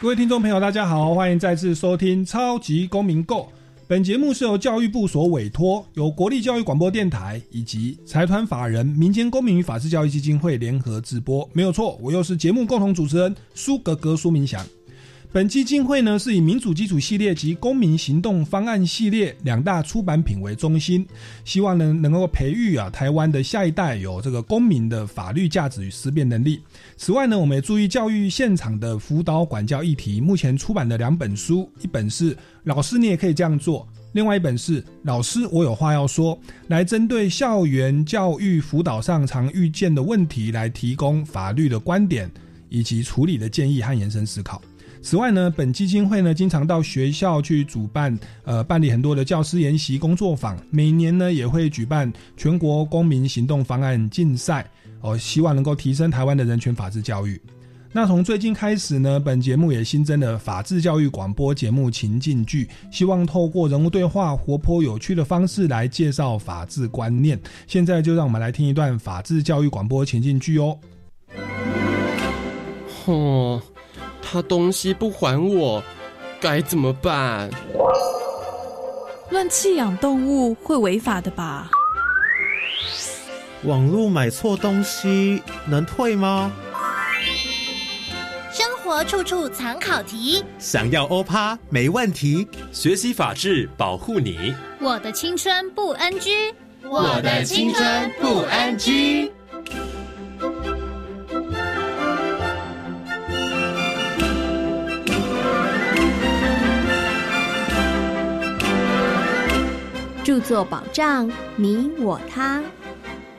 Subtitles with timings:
[0.00, 3.42] 各位听众朋友，大家好，欢迎再次收听《超级公民购》。
[3.86, 11.46] 本节目是由教育部所委托，由国立教育广播电台以及财团法人民间公民与法治教育基金会联合直播。
[11.52, 14.64] 没有错，我又是节目共同主持人苏格格苏明祥。
[15.32, 21.06] 本基金会呢是以民主基础系列及公民行动方案系列两大出版品为中心，
[21.44, 26.60] 希望呢能够培育啊台湾的下一代有这个公民的法律价值与思辨能力。
[26.96, 30.20] 此外呢，我们也注意教育现场的辅导管教议题。
[30.20, 42.28] 目前出版的两本书，一本是《老师你也可以这样做》，另外一本是《老师我有话要说》，来针对校园教育辅导上常遇见的问题，来提供法律的观点
[42.68, 44.60] 以及处理的建议和延伸思考。
[45.02, 50.56] 此外呢，本基金会呢经常到学校去主办，呃，办理很多的教师研习工作坊。
[50.70, 57.40] 每年呢也会举办全国公民行动方案竞赛，哦，希望能够提升台湾的人权法治教育。
[57.92, 67.40] 那从最近开始呢，本节目也新增了法治教育广播节目情境剧，希望透过人物对话、活泼有趣的方式来介绍法治观念。
[67.66, 70.78] 现在就让我们来听一段法治教育广播情境剧哦。
[73.06, 73.60] 哦。
[74.32, 75.82] 他东西不还我，
[76.40, 77.50] 该怎么办？
[79.30, 81.68] 乱弃养动物会违法的吧？
[83.64, 86.52] 网络买错东西能退吗？
[88.52, 92.46] 生活处处藏考题，想要欧趴没问题。
[92.70, 94.54] 学习法治，保护你。
[94.80, 96.54] 我的青春不 NG，
[96.84, 99.32] 我的青春不 NG。
[110.40, 112.62] 著作保障你我他，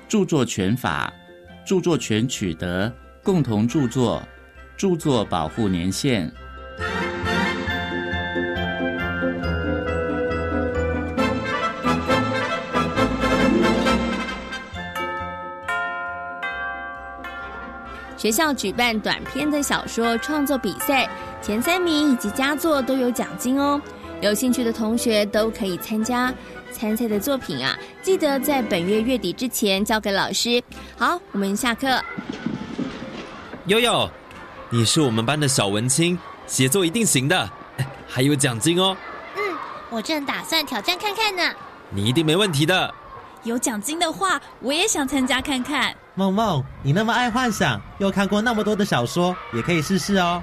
[0.08, 1.12] 著作权法、
[1.66, 4.22] 著作权取得、共同著作、
[4.78, 6.32] 著作保护年限。
[18.16, 21.10] 学校举办短篇的小说创作比赛，
[21.42, 23.82] 前三名以及佳作都有奖金哦。
[24.22, 26.32] 有兴趣的同学都可以参加。
[26.72, 30.62] 参赛的作品啊，记得在本月月底之前交给老师。
[30.98, 32.02] 好，我们下课。
[33.68, 34.10] 悠悠，
[34.70, 36.18] 你是我们班的小文青，
[36.48, 37.50] 写作一定行的，
[38.08, 38.98] 还有奖金哦。
[39.36, 39.42] 嗯，
[39.90, 41.44] 我正打算挑战看看呢。
[41.90, 42.94] 你一定没问题的。
[43.44, 45.96] 有奖金的话，我也想参加看看。
[46.16, 50.42] 梦梦，你那么爱幻想，又看过那么多的小说，也可以试试哦。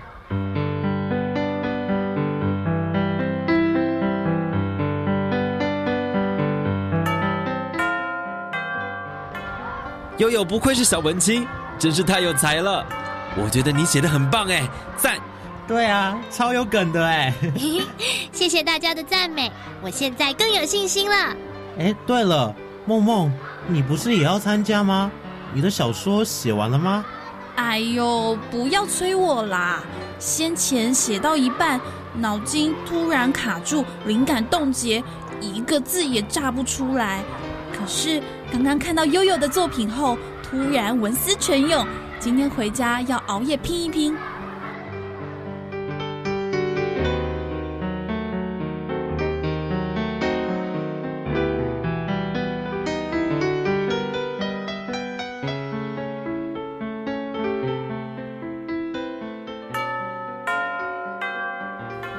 [10.19, 11.47] 悠悠不愧是小文青，
[11.79, 12.85] 真是太有才了。
[13.37, 15.17] 我觉得你写的很棒哎，赞！
[15.67, 17.33] 对啊，超有梗的哎。
[18.33, 21.37] 谢谢大家的赞美，我现在更有信心了。
[21.79, 22.53] 哎，对了，
[22.85, 23.33] 梦梦，
[23.69, 25.09] 你不是也要参加吗？
[25.55, 27.05] 你的小说写完了吗？
[27.55, 29.85] 哎呦，不要催我啦！
[30.19, 31.81] 先前写到一半，
[32.17, 35.01] 脑筋突然卡住，灵感冻结，
[35.41, 37.23] 一个字也炸不出来。
[37.73, 38.21] 可是。
[38.51, 41.87] 刚刚看到悠悠的作品后，突然文思泉涌，
[42.19, 44.17] 今天回家要熬夜拼一拼。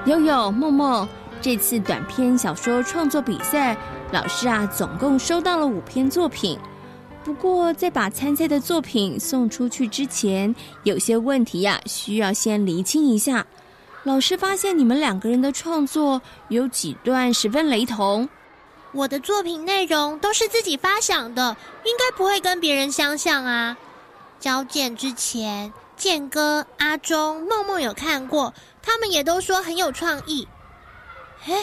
[0.05, 1.07] 悠悠、梦梦，
[1.41, 3.77] 这次短篇小说创作比赛。
[4.11, 6.57] 老师啊，总共收到了五篇作品。
[7.23, 10.53] 不过，在把参赛的作品送出去之前，
[10.83, 13.45] 有些问题呀，需要先厘清一下。
[14.03, 18.27] 老师发现你们两个人的创作有几段十分雷同。
[18.93, 21.55] 我的作品内容都是自己发想的，
[21.85, 23.77] 应该不会跟别人相像啊。
[24.39, 28.51] 交件之前，建哥、阿忠、梦梦有看过，
[28.81, 30.47] 他们也都说很有创意。
[31.45, 31.53] 哎，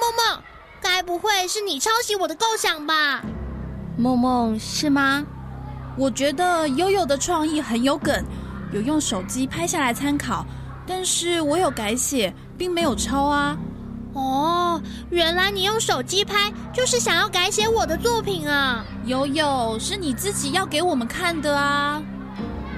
[0.00, 0.42] 梦梦。
[0.82, 3.22] 该不会是你抄袭我的构想吧？
[3.96, 5.24] 梦梦是吗？
[5.96, 8.24] 我觉得悠悠的创意很有梗，
[8.72, 10.44] 有用手机拍下来参考，
[10.86, 13.56] 但是我有改写，并没有抄啊。
[14.14, 18.84] 哦，原来你用手机拍，就是想要改写我的作品啊！
[19.04, 22.02] 悠悠，是你自己要给我们看的啊！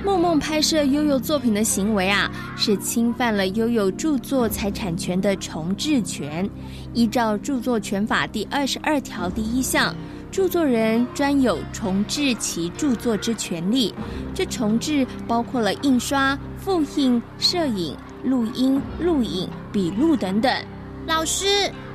[0.04, 6.48] 梦梦拍摄悠悠作品的行为啊，是侵犯了悠悠著作财产权的重置权。
[6.92, 9.96] 依照著作权法第二十二条第一项，
[10.30, 13.94] 著作人专有重置其著作之权利。
[14.34, 20.52] 这重置包括了印刷、复印、摄影、录音、录影、笔录等等。
[21.06, 21.46] 老师，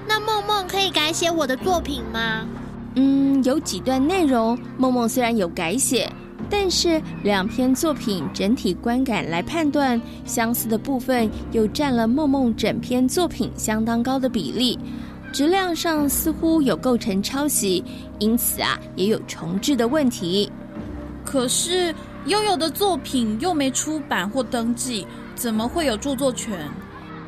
[0.08, 2.44] 那梦梦可以改写我的作品吗？
[2.96, 6.12] 嗯，有几段内容，梦梦虽然有改写，
[6.48, 14.78] 但是两篇作品整体观感来判断，相似的部分又占了梦梦整篇作品相当高的比例，
[15.34, 17.84] 质量上似乎有构成抄袭，
[18.20, 20.50] 因此啊，也有重置的问题。
[21.26, 21.94] 可是
[22.26, 25.06] 悠悠的作品又没出版或登记，
[25.36, 26.58] 怎么会有著作权？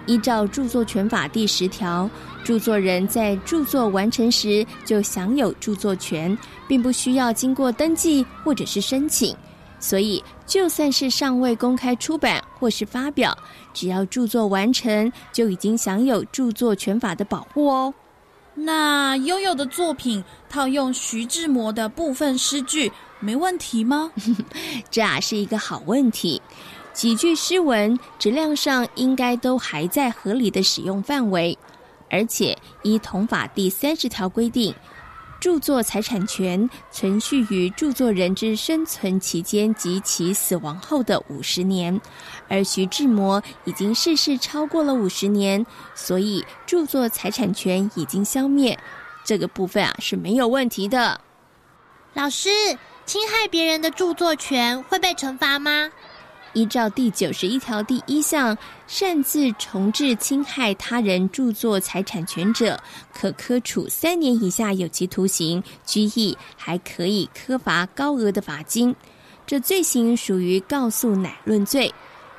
[0.07, 2.09] 依照著作权法第十条，
[2.43, 9.35] 著作人在著作完成时就享有著作权，并不需要经过登记或者是申请。
[9.79, 13.35] 所以，就算是尚未公开出版或是发表，
[13.73, 17.91] 只要著作完成，就已经享有著作权法的保护哦。
[18.53, 24.11] 那悠悠的作品套用徐志摩的部分诗句，没问题吗？
[24.91, 26.39] 这啊是一个好问题。
[26.93, 31.57] 几句诗文质量上应该都还在合理的使用范围，
[32.11, 34.75] 而且依同法第三十条规定，
[35.39, 41.99] 著作财产权存续于著作人之生存期间及其死亡后的五十年，
[42.47, 45.65] 而徐志摩已经逝世超过了五十年，
[45.95, 48.77] 所以著作财产权已经消灭，
[49.23, 51.19] 这个部分啊是没有问题的。
[52.13, 52.49] 老师，
[53.05, 55.89] 侵害别人的著作权会被惩罚吗？
[56.53, 62.77] 依照第九十一条第一项，擅自重置侵害他人著作财产权者，
[63.13, 68.93] 可科处三年以下有期徒刑、拘役，还可以科罚高额的罚金。
[69.47, 71.93] 这罪行属于告诉乃论罪。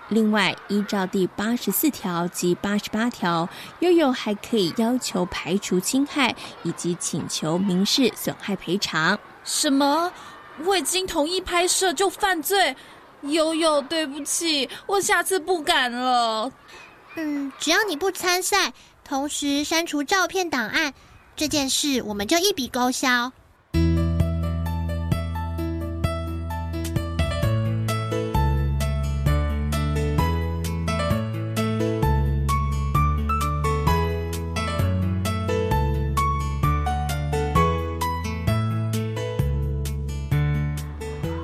[0.08, 3.48] 另外，依照第八十四条及八十八条，
[3.80, 6.34] 悠悠还可以要求排除侵害，
[6.64, 9.18] 以及请求民事损害赔偿。
[9.42, 10.12] 什么？
[10.66, 12.76] 未经同意拍摄就犯罪？
[13.22, 16.50] 悠悠，对不起，我下次不敢了。
[17.14, 18.72] 嗯，只要你不参赛，
[19.04, 20.92] 同时删除照片档案，
[21.36, 23.32] 这件事我们就一笔勾销。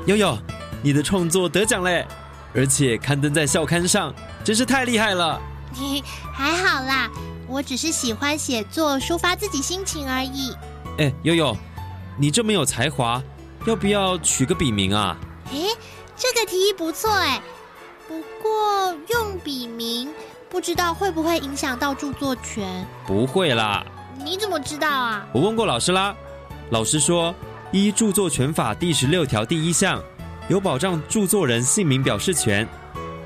[0.06, 0.38] 悠悠。
[0.82, 2.06] 你的创作得奖嘞，
[2.54, 4.14] 而且刊登在校刊上，
[4.44, 5.40] 真是太厉害了。
[6.32, 7.10] 还好啦，
[7.46, 10.54] 我只是喜欢写作，抒发自己心情而已。
[10.98, 11.56] 哎，悠悠，
[12.16, 13.22] 你这么有才华，
[13.66, 15.16] 要不要取个笔名啊？
[15.52, 15.58] 哎，
[16.16, 17.40] 这个提议不错哎，
[18.06, 20.08] 不过用笔名
[20.48, 22.86] 不知道会不会影响到著作权？
[23.06, 23.84] 不会啦。
[24.24, 25.26] 你怎么知道啊？
[25.32, 26.14] 我问过老师啦，
[26.70, 27.34] 老师说
[27.70, 30.02] 依著作权法第十六条第一项。
[30.48, 32.66] 有保障著作人姓名表示权，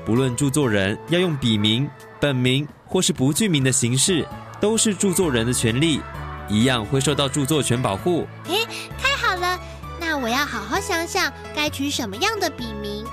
[0.05, 1.89] 不论著作人要用笔名、
[2.19, 4.27] 本名或是不具名的形式，
[4.59, 6.01] 都是著作人的权利，
[6.49, 8.27] 一样会受到著作权保护。
[8.49, 8.67] 诶，
[9.01, 9.57] 太好了，
[10.01, 13.05] 那我要好好想想该取什么样的笔名。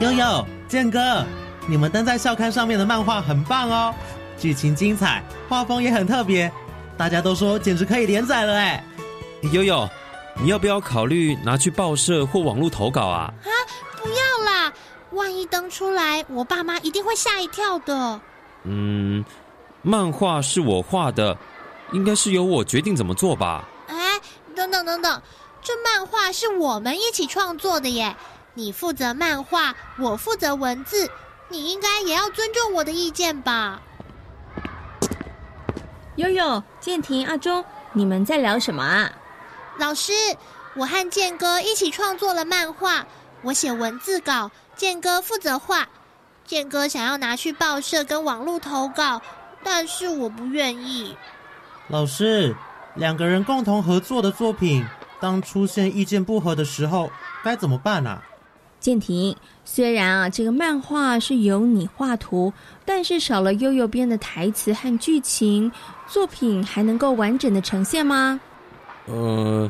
[0.00, 0.55] 悠悠。
[0.68, 1.24] 建哥，
[1.68, 3.94] 你们登在校刊上面的漫画很棒哦，
[4.36, 6.50] 剧情精彩，画风也很特别，
[6.96, 8.84] 大家都说简直可以连载了哎。
[9.52, 9.88] 悠悠，
[10.40, 13.32] 你要不要考虑拿去报社或网络投稿啊？
[13.44, 13.50] 啊，
[14.02, 14.72] 不要啦，
[15.12, 18.20] 万一登出来，我爸妈一定会吓一跳的。
[18.64, 19.24] 嗯，
[19.82, 21.36] 漫画是我画的，
[21.92, 23.68] 应该是由我决定怎么做吧？
[23.86, 23.94] 哎，
[24.56, 25.22] 等等等等，
[25.62, 28.16] 这漫画是我们一起创作的耶。
[28.56, 31.10] 你负责漫画，我负责文字，
[31.50, 33.82] 你应该也要尊重我的意见吧？
[36.16, 39.12] 悠悠、建廷、阿忠，你们在聊什么啊？
[39.78, 40.14] 老师，
[40.74, 43.06] 我和建哥一起创作了漫画，
[43.42, 45.86] 我写文字稿，建哥负责画。
[46.46, 49.20] 建哥想要拿去报社跟网络投稿，
[49.62, 51.14] 但是我不愿意。
[51.88, 52.56] 老师，
[52.94, 54.82] 两个人共同合作的作品，
[55.20, 57.10] 当出现意见不合的时候，
[57.44, 58.22] 该怎么办啊？
[58.86, 62.52] 建廷，虽然啊这个漫画是由你画图，
[62.84, 65.72] 但是少了悠悠编的台词和剧情，
[66.06, 68.38] 作品还能够完整的呈现吗？
[69.06, 69.68] 呃，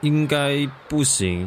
[0.00, 1.46] 应该不行。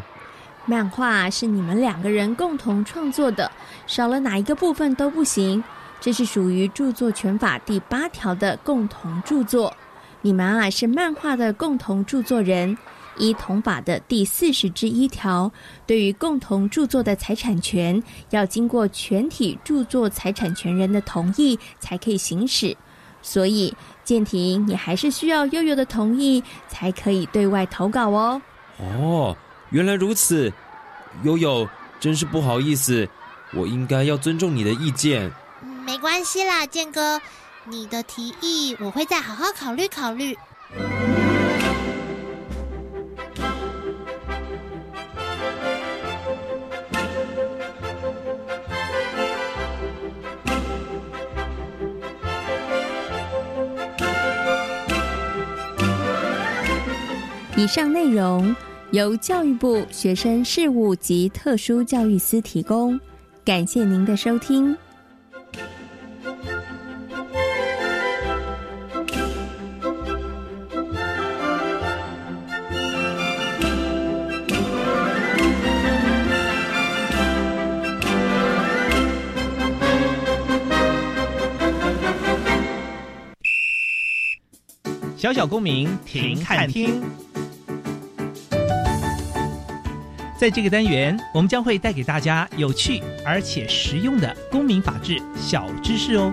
[0.67, 3.51] 漫画是你们两个人共同创作的，
[3.87, 5.63] 少了哪一个部分都不行。
[5.99, 9.75] 这是属于著作权法第八条的共同著作，
[10.21, 12.77] 你们啊是漫画的共同著作人。
[13.17, 15.51] 依同法的第四十之一条，
[15.85, 22.75] 对于共同著作的财产权，要经过全体著作财产权人的同意才可以行使。
[23.21, 28.41] 所以，建庭，你还是需要悠悠的同意才可以对外投稿哦。
[28.77, 29.35] 哦，
[29.71, 30.53] 原来如此，
[31.23, 31.67] 悠悠，
[31.99, 33.09] 真是不好意思，
[33.53, 35.29] 我应该要尊重你的意见。
[35.85, 37.19] 没关系啦，建哥，
[37.65, 40.37] 你的提议我会再好好考虑考虑。
[57.57, 58.55] 以上内容
[58.91, 62.99] 由教育部学生事务及特殊教育司提供，
[63.43, 64.77] 感谢您的收听。
[85.17, 87.01] 小小公民停看听，
[90.37, 96.31] 在这个单元，我们将会带给大家有趣而且实用的公民法治小知识哦。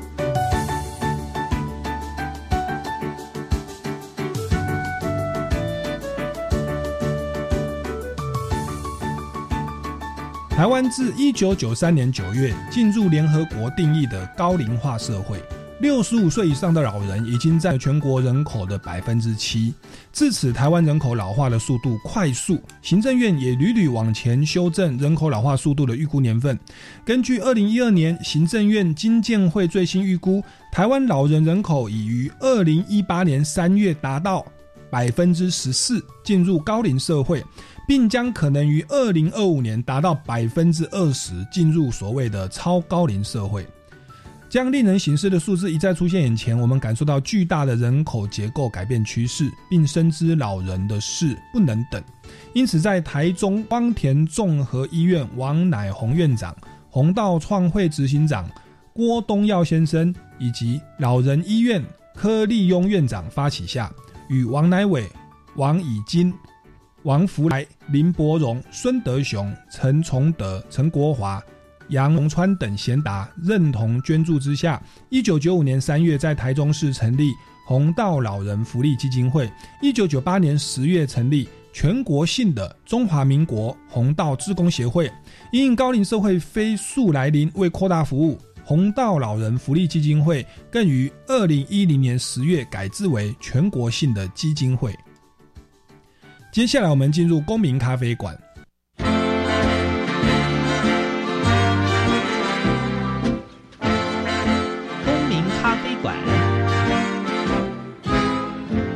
[10.51, 15.43] 台湾自一九九三年九月进入联合国定义的高龄化社会。
[15.85, 19.75] 六十五岁以上的老人已经占全国人口的百分之七，
[20.15, 26.59] 至此台湾人口老化的速度快速，行政院也屡屡往前修正人口老化速度的预估年份。
[27.05, 34.43] 根据二零一二年行政院经建会最新预估，台湾老人人口已于二零一八年三月达到
[34.89, 37.45] 百分之十四，进入高龄社会，
[37.87, 43.67] 并将可能于二零二五年达到百分之二十，进入所谓的超高龄社会。
[44.55, 52.01] 将令人醒思的数字一再出现眼前，我们感受到巨大的人口结构改变趋势，并深知老人的事不能等。
[52.53, 56.57] 因此，在台中邦田综合医院王乃宏院长、
[56.89, 58.49] 宏道创会执行长
[58.93, 61.85] 郭东耀先生以及老人医院
[62.15, 63.93] 柯立庸院长发起下，
[64.29, 65.05] 与王乃伟、
[65.57, 66.33] 王以金、
[67.03, 71.43] 王福来、林伯荣、孙德雄、陈崇德、陈国华。
[71.89, 77.33] 杨龙川等贤达认同捐助之下，一九九五年三月在台中市成立
[77.67, 79.51] 红道老人福利基金会。
[79.83, 85.11] 一九九八年十月成立全国性的中华民国红道志工协会。
[85.53, 94.95] 因应高龄社会飞速来临，为扩大服务，红道老人福利基金会更于二零一零年十月改制为全国性的基金会。
[96.53, 98.39] 接下来我们进入公民咖啡馆。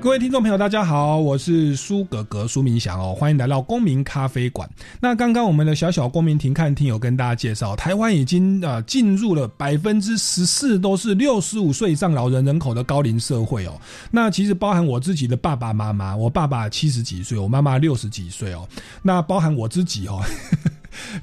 [0.00, 4.68] 各位听众朋友，大家好，我是苏格格苏明祥哦，欢迎来到公民咖啡馆。
[5.00, 13.72] 那刚刚我们的小小公民庭看厅有跟大家介绍，台湾已经呃进入了百分之十四都是六十五岁以上老人人口的高龄社会哦。
[14.08, 18.66] 那其实包含我自己的爸爸妈妈，我爸爸七十几岁，我妈妈六十几岁哦。
[19.02, 20.22] 那包含我自己哦。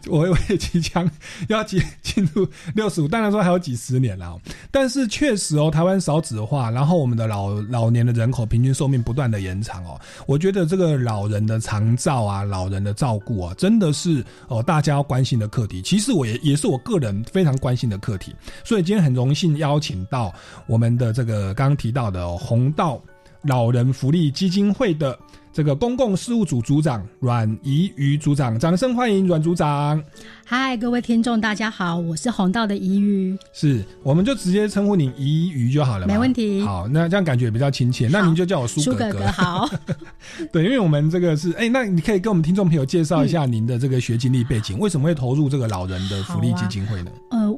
[0.08, 1.10] 我 我也即将
[1.50, 4.40] 要进进入六十五，当然说还有几十年了，
[4.72, 15.82] 但是确实哦，台湾少子化，然后我们的老老年的人口平均寿命不断的延长哦，我觉得这个老人的长照啊，老人的照顾啊，真的是哦大家要关心的课题。
[15.82, 20.34] 其实我也也是我个人非常关心的课题，所以今天很荣幸邀请到
[20.68, 23.02] 我们的这个刚刚提到的红道
[23.44, 25.18] 老人福利基金会的。
[25.56, 30.04] 这个公共事务组组长阮怡瑜组长，掌声欢迎阮组长。
[30.44, 33.38] 嗨，各位听众，大家好，我是红道的怡瑜。
[33.54, 36.06] 是，我们就直接称呼您怡瑜就好了。
[36.06, 36.62] 没问题。
[36.62, 38.10] 好，那这样感觉比较亲切。
[38.10, 39.26] 那您就叫我苏哥哥。
[39.32, 39.66] 好。
[40.52, 47.12] 对，因为我们这个是，哎，那你可以跟我们听众朋友介绍一下您的这个学经历背景，为什么会投入这个老人的福利基金会呢？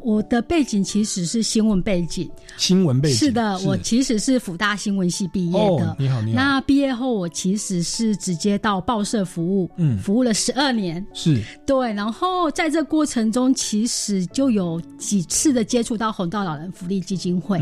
[0.07, 5.97] 呃，的背景其实是新闻背景，新闻背景是的，我其实是辅大新闻系毕业的。
[5.99, 6.35] 你好，你好。
[6.37, 11.05] 那毕业后，我其实是直接到报社服务，嗯，服务了十二年。
[11.13, 17.59] 是对，然后在这过程中，其实就有几次的接触到红道老人福利基金会。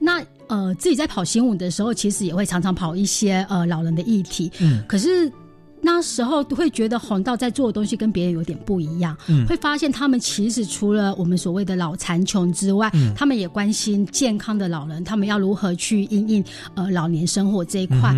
[0.00, 4.50] 那呃，自己在跑新闻的时候，其实也会常常跑一些呃老人的议题。
[4.58, 5.30] 嗯，可是。
[5.84, 18.14] 那时候会觉得红道在做的东西跟别人有点不一样，嗯，会发现他们其实除了我们所谓的老残穷之外，嗯，他们也关心健康的老人，他们要如何去应应呃老年生活这一块。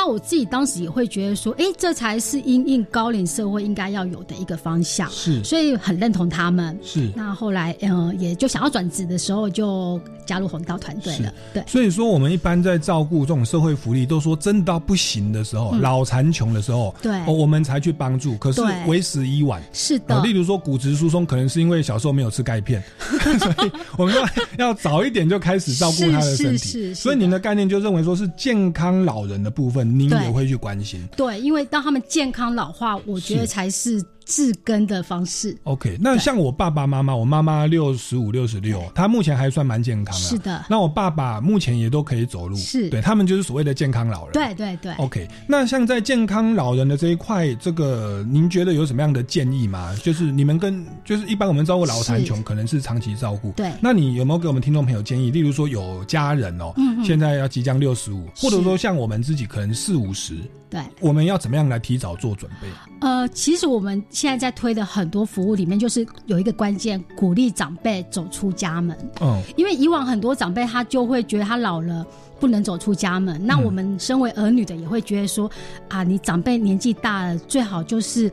[0.00, 6.74] 那我自己当时也会觉得说，哎，这才是因应高龄社会应该要有的一个方向，是，所以很认同他们。
[6.82, 11.30] 是，那后来呃，也就想要转职的时候，就加入红道团队了。
[11.52, 18.38] 对，所以说我们一般在照顾这种社会福利，都说真到不行的时候，老残穷的时候，对，我们才去帮助。
[18.38, 19.62] 可是为时已晚。
[19.74, 22.82] 是的，例如说骨质疏松，可能是因为小时候没有吃钙片，
[23.38, 24.26] 所以我们要
[24.56, 26.70] 要早一点就开始照顾他的身体。
[26.70, 30.60] 是所以您的概念就认为说是健康老人的部分，您也会去。
[30.60, 34.04] 关心对，因为当他们健康老化，我觉得才是。
[34.30, 35.56] 治根的方式。
[35.64, 40.22] OK，那像我爸爸妈妈，我妈妈六十五、六十六，她目前还算蛮健康的。
[40.22, 40.64] 是的。
[40.70, 42.56] 那我爸爸目前也都可以走路。
[42.56, 42.88] 是。
[42.90, 44.32] 对他们就是所谓的健康老人。
[44.32, 44.92] 对对对。
[44.94, 49.92] OK，那像在健康老人的这一块，这个您觉得有什么样的建议吗？
[50.00, 53.50] 就是你们跟就是一般我们照顾老残穷，可能是长期照顾。
[53.56, 53.72] 对。
[53.80, 55.32] 那你有没有给我们听众朋友建议？
[55.32, 56.72] 例如说有家人哦，
[57.04, 60.36] 现在要即将六十五，或者说像我们自己可能四五十。
[60.70, 62.68] 对，我们要怎么样来提早做准备？
[63.00, 68.96] 呃，其实我们现在在推的很多服务里面，就是有一个关键，鼓励长辈走出家门。
[69.20, 72.06] 嗯，因为以往很多长辈他就会觉得他老了
[72.38, 75.50] 不能走出家门，那我们身为儿女的也会觉得说，
[75.88, 78.30] 啊，你长辈年纪大了，最好就是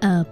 [0.00, 0.26] 呃。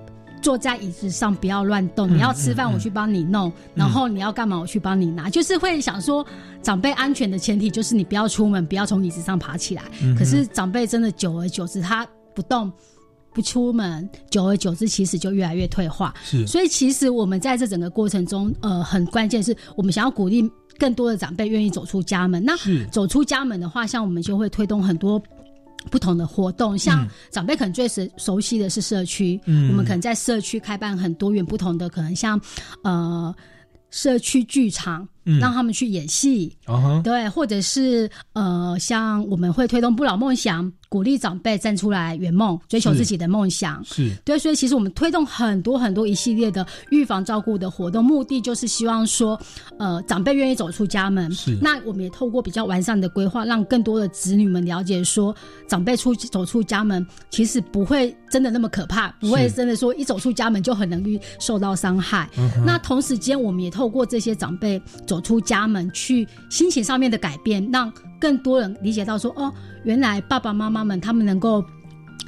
[0.44, 6.24] 坐在椅子上不要乱动，你要吃饭我去帮你弄，然后你要干嘛我去帮你拿，就是会想说
[6.60, 9.82] 长辈安全的前提就是你不要出门，不要从椅子上爬起来。
[10.18, 12.70] 可是长辈真的久而久之他不动
[13.32, 16.12] 不出门，久而久之其实就越来越退化。
[16.22, 20.46] 是，所以其实我们在这整个过程中，呃，很关键是我们想要鼓励
[20.78, 22.44] 更多的长辈愿意走出家门。
[22.44, 22.52] 那
[22.90, 25.22] 走出家门的话，像我们就会推动很多。
[25.90, 32.40] 不同的活动，像长辈可能最熟熟悉的是社区，我们可能在社区开办很多元不同的，可能像
[32.82, 33.34] 呃
[33.90, 35.08] 社区剧场。
[35.40, 36.56] 让他们去演戏，
[37.02, 43.82] 对，或者是呃，像我们会推动不老梦想，鼓励长辈站出来圆梦，追求自己的梦想。
[43.84, 49.40] 是对，所以其实我们推动很多很多一系列的预防照顾的活动，目的就是希望说，
[49.78, 51.32] 呃，长辈愿意走出家门。
[51.32, 55.34] 是，那我们也透过比较完善的规划，让更多的子女们了解说，
[55.66, 62.28] 长辈出走出家门，其实不会真的那么可怕，不会真的说一走出家门就很容易受到伤害。
[62.66, 65.13] 那同时间，我们也透过这些长辈走。
[65.14, 69.52] 走出家门去，心情上面的改变，让更多人理解到说，哦，
[69.84, 71.64] 原来爸爸妈妈们他们能够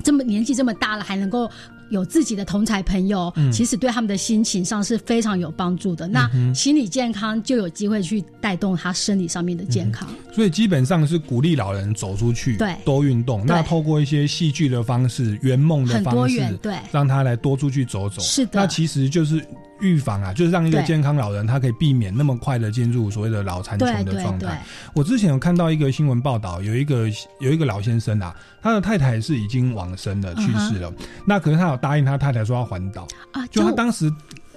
[0.04, 1.50] 这么年纪这么大了，还能够
[1.90, 6.06] 有自己的同才朋友，其实对他们的心情上是非常有帮助的。
[6.06, 10.08] 那心理健康就有机会去带动他生理上面的健康。
[10.32, 13.44] 所以基本上是鼓励老人走出去，对，多运动。
[13.44, 18.22] 那透过一些戏剧的方式、圆梦的方式，对，让他来多出去走走。
[18.22, 19.44] 是的，那其实就是。
[19.80, 24.62] 预防啊，就是让一个健康老人他可以避免那么快的进入所谓的老残穷的状态。
[24.94, 27.08] 我之前有看到一个新闻报道，有一个
[27.40, 30.92] 有一个老先生啊，他的太太是已经往生了，去世了。
[31.26, 34.12] 那可是他有答应他太太说要环岛啊，就他当时。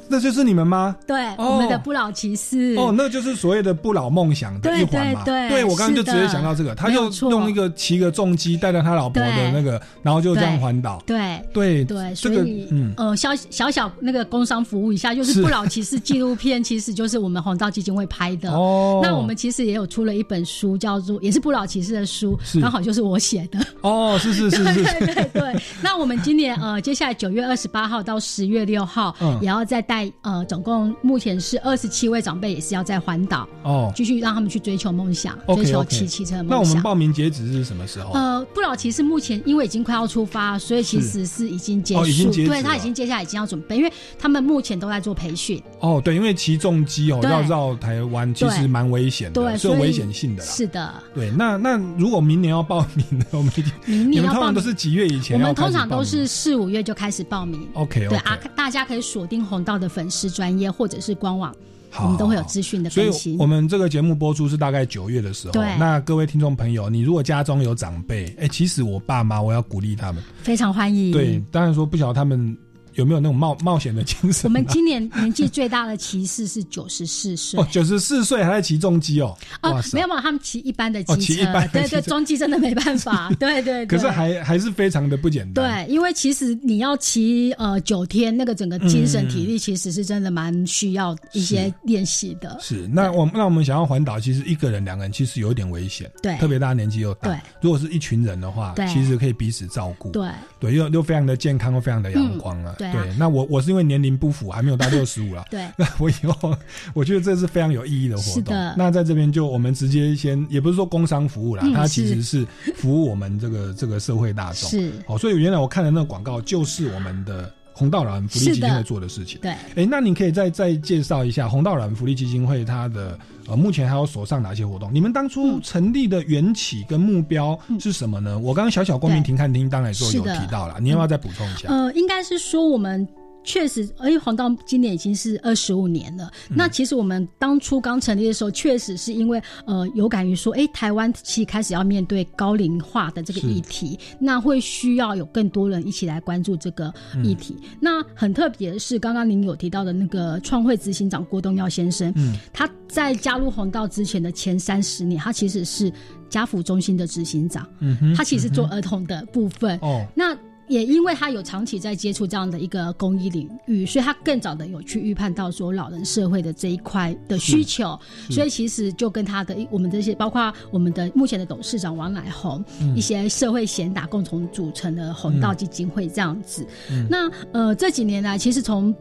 [0.10, 0.96] 那就是你们吗？
[1.06, 2.76] 对，我们的不老骑士。
[2.78, 5.24] 哦，那就是所谓的不老梦想的一环嘛。
[5.24, 11.02] 对对，我刚刚就直接想到这个，他就用一个骑个重机带着他老婆的那个，然后就这样环岛。
[11.06, 18.52] 对对对，所以嗯呃，小小小那个工商服务一下，就是不老骑士纪录片，其实就是我们红道基金会拍的。
[18.52, 23.60] 哦，那我们其实也有出了一本书，叫做也是不老骑士的书，刚好就是我写的。
[23.82, 25.62] 哦，是是是是， 对对对。
[25.84, 29.99] 那我们今年呃，接下来九月二十八号到十月六号，也要再带。
[30.22, 36.50] 呃，总共目前是二十七位长辈，也是要在环岛哦，继续让他们去追求梦想，追求骑骑车梦想。
[36.50, 38.12] 那我们报名截止是什么时候？
[38.14, 45.62] 呃，不老骑士目前因为已经快要出发，所以其实是已经结束，对他已经接下来已经要准备，因为他们目前都在做培训。
[45.80, 50.50] 哦，对，因为骑重机哦要绕台湾，其实蛮危险的，是有危险性的啦。
[50.50, 51.32] 是的，对。
[51.32, 53.26] 那那如果明年要报名呢？
[53.32, 53.52] 我们
[53.86, 55.38] 明年要报名都是几月以前？
[55.38, 57.68] 我们通常都是四五月就开始报名。
[57.74, 61.54] OK，对啊，大家可以锁定红道的粉丝专业或者是官网，
[62.00, 63.38] 我们都会有资讯的更新。
[63.40, 65.52] 我们这个节目播出是大概九月的时候。
[65.54, 71.12] 对，那各位听众朋友，你如果家中有长辈，哎，其实我爸妈，我要鼓励他们，非常欢迎。
[71.12, 72.56] 对，当然说不晓得他们
[73.00, 74.44] 有没有那种冒冒险的精神？
[74.44, 79.36] 我们今年年纪最大的骑士是九十四岁哦，九十四岁还在骑重机哦。
[79.62, 83.86] 哦，没有没有，他们骑一般的机车，对对，重 机真的没办法， 对对。
[83.86, 85.86] 可是还还是非常的不简单。
[85.86, 92.58] 对，因为其实你要骑呃九天，那个整个精神体力其实是真的蛮需要一些练习的。
[92.60, 96.12] 是，那我那我们想要环岛，其实一个人、两个人其实有点危险。
[96.22, 97.30] 对，特别大家年纪又大。
[97.30, 100.10] 对，如果是一群人的话，其实可以彼此照顾。
[100.10, 102.76] 对对，又又非常的健康，又非常的阳光啊。
[102.78, 105.46] 对，那我我是因为年龄不符，还没有到 六十五了。
[105.50, 106.56] 对，那我以后
[106.94, 108.56] 我觉得这是非常有意义的活动。
[108.78, 114.70] 那在这边就我们直接先，也不是说工商服务啦，它其实是服务我们这个这个社会大众。
[114.70, 119.40] 是哦，所以原来我看的那个广告就是我们的红道然福利基金会做的事情。
[119.40, 124.94] 对，哎，那您可以再再介绍一下红道然福利基金会它的呃目前还有手上哪些活动？
[124.94, 128.38] 你们当初成立的缘起跟目标是什么呢？
[128.38, 131.70] 我刚刚小小光明庭看厅当然说有提到了，你要不要再补充一下？
[131.70, 133.08] 呃，应该是说我们。
[133.44, 136.30] 确实，而且黄道今年已经是二十五年了。
[136.50, 147.56] 那其实我们当初刚成立的时候，确实是因为呃有感于说，哎，台湾其实开始要面对高龄化的这个议题，那会需要有更多人一起来关注这个议题。
[147.80, 155.92] 那很特别的是，刚刚您有提到的那个创会执行长郭东耀先生，嗯，他在加入黄道之前的前三十年，他其实是
[156.30, 160.38] 家福中心的执行长，嗯哼，他其实做儿童的部分，哦，那。
[160.70, 172.64] 也因为他有长期在接触这样的一个公益领域，所以他更早的有去预判到说老人社会的这一块的需求，所以其实就跟他的我们这些包括我们的目前的董事长王乃红，
[172.96, 176.64] 一些社会贤达共同组成的红道基金会这样子。
[177.10, 178.94] 那呃这几年来，其实从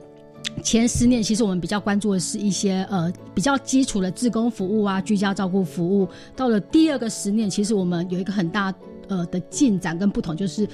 [0.64, 6.08] 前十年，其实我们比较关注的是一些呃比较基础的自工服务啊、居家照顾服务。
[6.34, 8.72] 到了第二个十年，其实我们有一个很大
[9.08, 10.66] 呃的进展跟不同，就是。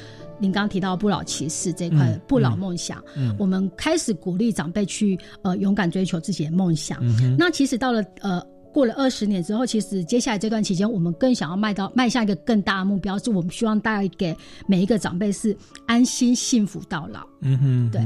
[0.45, 3.03] 您刚提到不老骑士这块不老梦想，
[3.39, 6.99] 我们开始鼓励长辈去呃勇敢追求自己的梦想。
[7.39, 17.27] 那其实到了呃过了二十年之后，其实接下来这段期间，我们更想要迈到迈向一个更大的目标，是我们希望带给每一个长辈是安心幸福到老。
[17.41, 18.03] 嗯哼，对。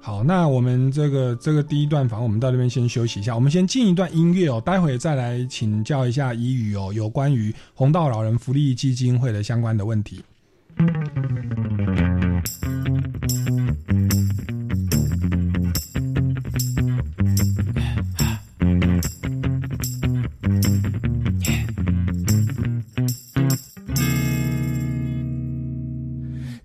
[0.00, 10.20] 好，那我们这个这个第一段房，我们到这边先休息一下，我们先进一段音乐哦，待会再来请教一下怡宇哦，有关于红道老人福利基金会的相关的问题。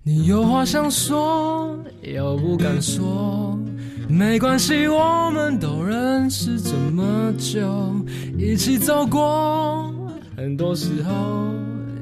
[0.03, 3.59] 你有话想说，又不敢说，
[4.07, 7.93] 没关系，我们都认识这么久，
[8.37, 9.93] 一起走过
[10.35, 11.56] 很多时候。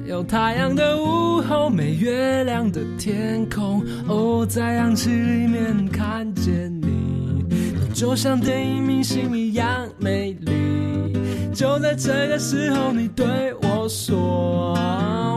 [0.06, 3.82] 有太阳的午后，没月亮的天空。
[4.06, 9.66] 哦，在氧气里面看见你，你就像电影明星一样
[9.98, 11.12] 美丽。
[11.52, 14.74] 就在这个时候，你对我说，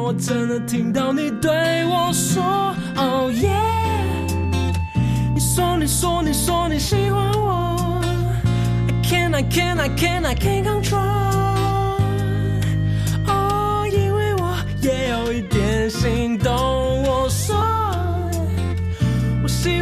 [0.03, 1.51] 我真的听到你对
[1.88, 2.43] 我说
[2.95, 3.49] ，Oh yeah。
[5.34, 7.99] 你说，你说，你说你喜欢我
[8.88, 11.10] ，I can't, I can't, I can't, I can't control。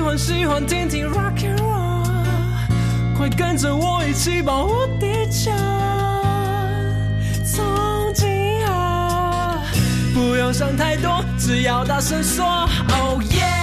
[0.08, 5.52] 欢喜欢听听 rock and roll，快跟着我一起保护地球。
[7.44, 8.26] 从今
[8.66, 9.60] 后
[10.14, 13.58] 不用想太多，只要大声说，Oh yeah。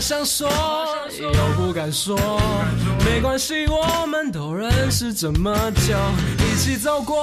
[0.00, 0.48] 想说
[1.70, 2.18] 不敢说，
[3.04, 5.54] 没关系，我们都认识这么
[5.86, 5.96] 久，
[6.44, 7.22] 一起走过。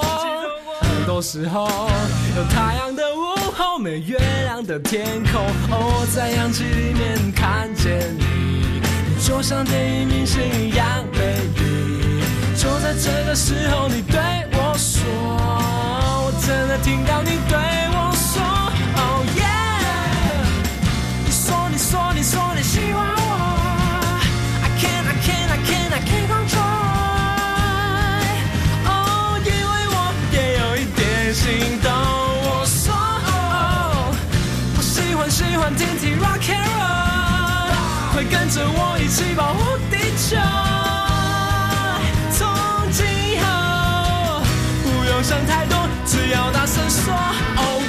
[0.80, 1.68] 很多时候，
[2.34, 11.18] 有太阳的午后，没月亮的天空，哦，在氧气里面看见你，你就像电影明星一样美
[11.54, 12.24] 丽。
[12.56, 14.18] 就在这个时候，你对
[14.52, 15.04] 我说，
[16.24, 17.58] 我真的听到你对
[17.92, 17.97] 我
[38.18, 40.34] 快跟着我一起保护地球。
[42.32, 42.48] 从
[42.90, 43.06] 今
[43.40, 44.42] 后
[44.82, 47.87] 不用想太多，只要大声说 OK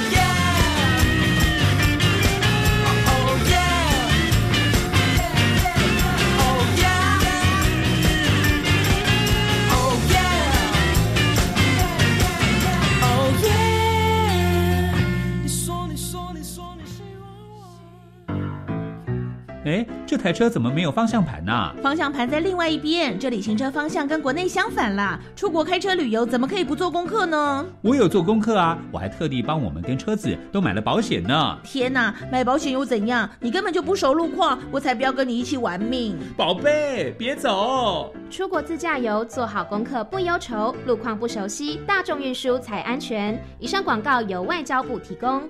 [19.70, 21.72] 哎，这台车怎么没有方向盘呢？
[21.80, 25.20] 方向盘在另外一边，这里行车方向跟国内相反啦。
[25.36, 27.64] 出国开车旅游怎么可以不做功课呢？
[27.80, 31.56] 我有做功课啊，我还特地帮我们跟车子都买了保险呢。
[31.62, 33.30] 天哪，买保险又怎样？
[33.38, 36.18] 你根本就不熟路况，我才不要跟你一起玩命。
[36.36, 38.12] 宝贝，别走！
[38.28, 43.40] 出国自驾游，做好功课不忧愁，路况不熟悉，大众运输才安全。
[43.60, 45.48] 以上广告由外交部提供。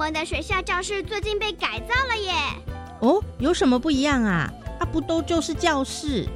[0.00, 2.32] 们的学校教室最近被改造了耶！
[3.00, 4.50] 哦，有什么不一样啊？
[4.78, 6.26] 啊，不都就是教室？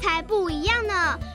[0.00, 0.94] 才不一样呢！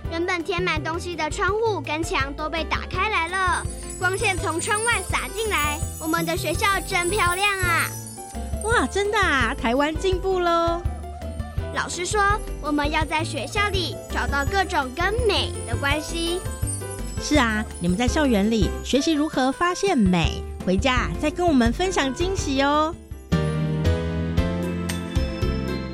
[0.10, 3.64] 原本填满东西的窗户跟墙都被打开来了，
[4.00, 5.78] 光线从窗外洒进来。
[6.00, 7.88] 我们的学校真漂亮啊！
[8.64, 9.54] 哇，真的啊！
[9.54, 10.82] 台湾进步喽！
[11.76, 12.20] 老师说，
[12.60, 16.42] 我们要在学校里找到各种跟美的关系。
[17.22, 20.44] 是啊，你们在校园里学习如何发现美。
[20.62, 22.94] 回家再跟我们分享惊喜哦！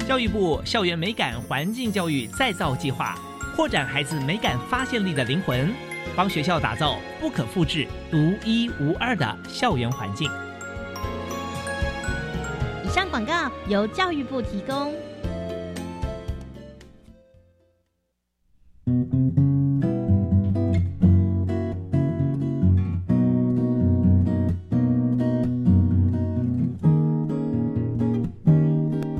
[0.08, 3.18] 教育部校园美感环境教育再造计划，
[3.56, 5.74] 扩展孩子美感发现力的灵魂，
[6.16, 10.30] 帮学校打造不可复制、独一无二的校园环境。
[12.86, 14.94] 以上广告由教育部提供。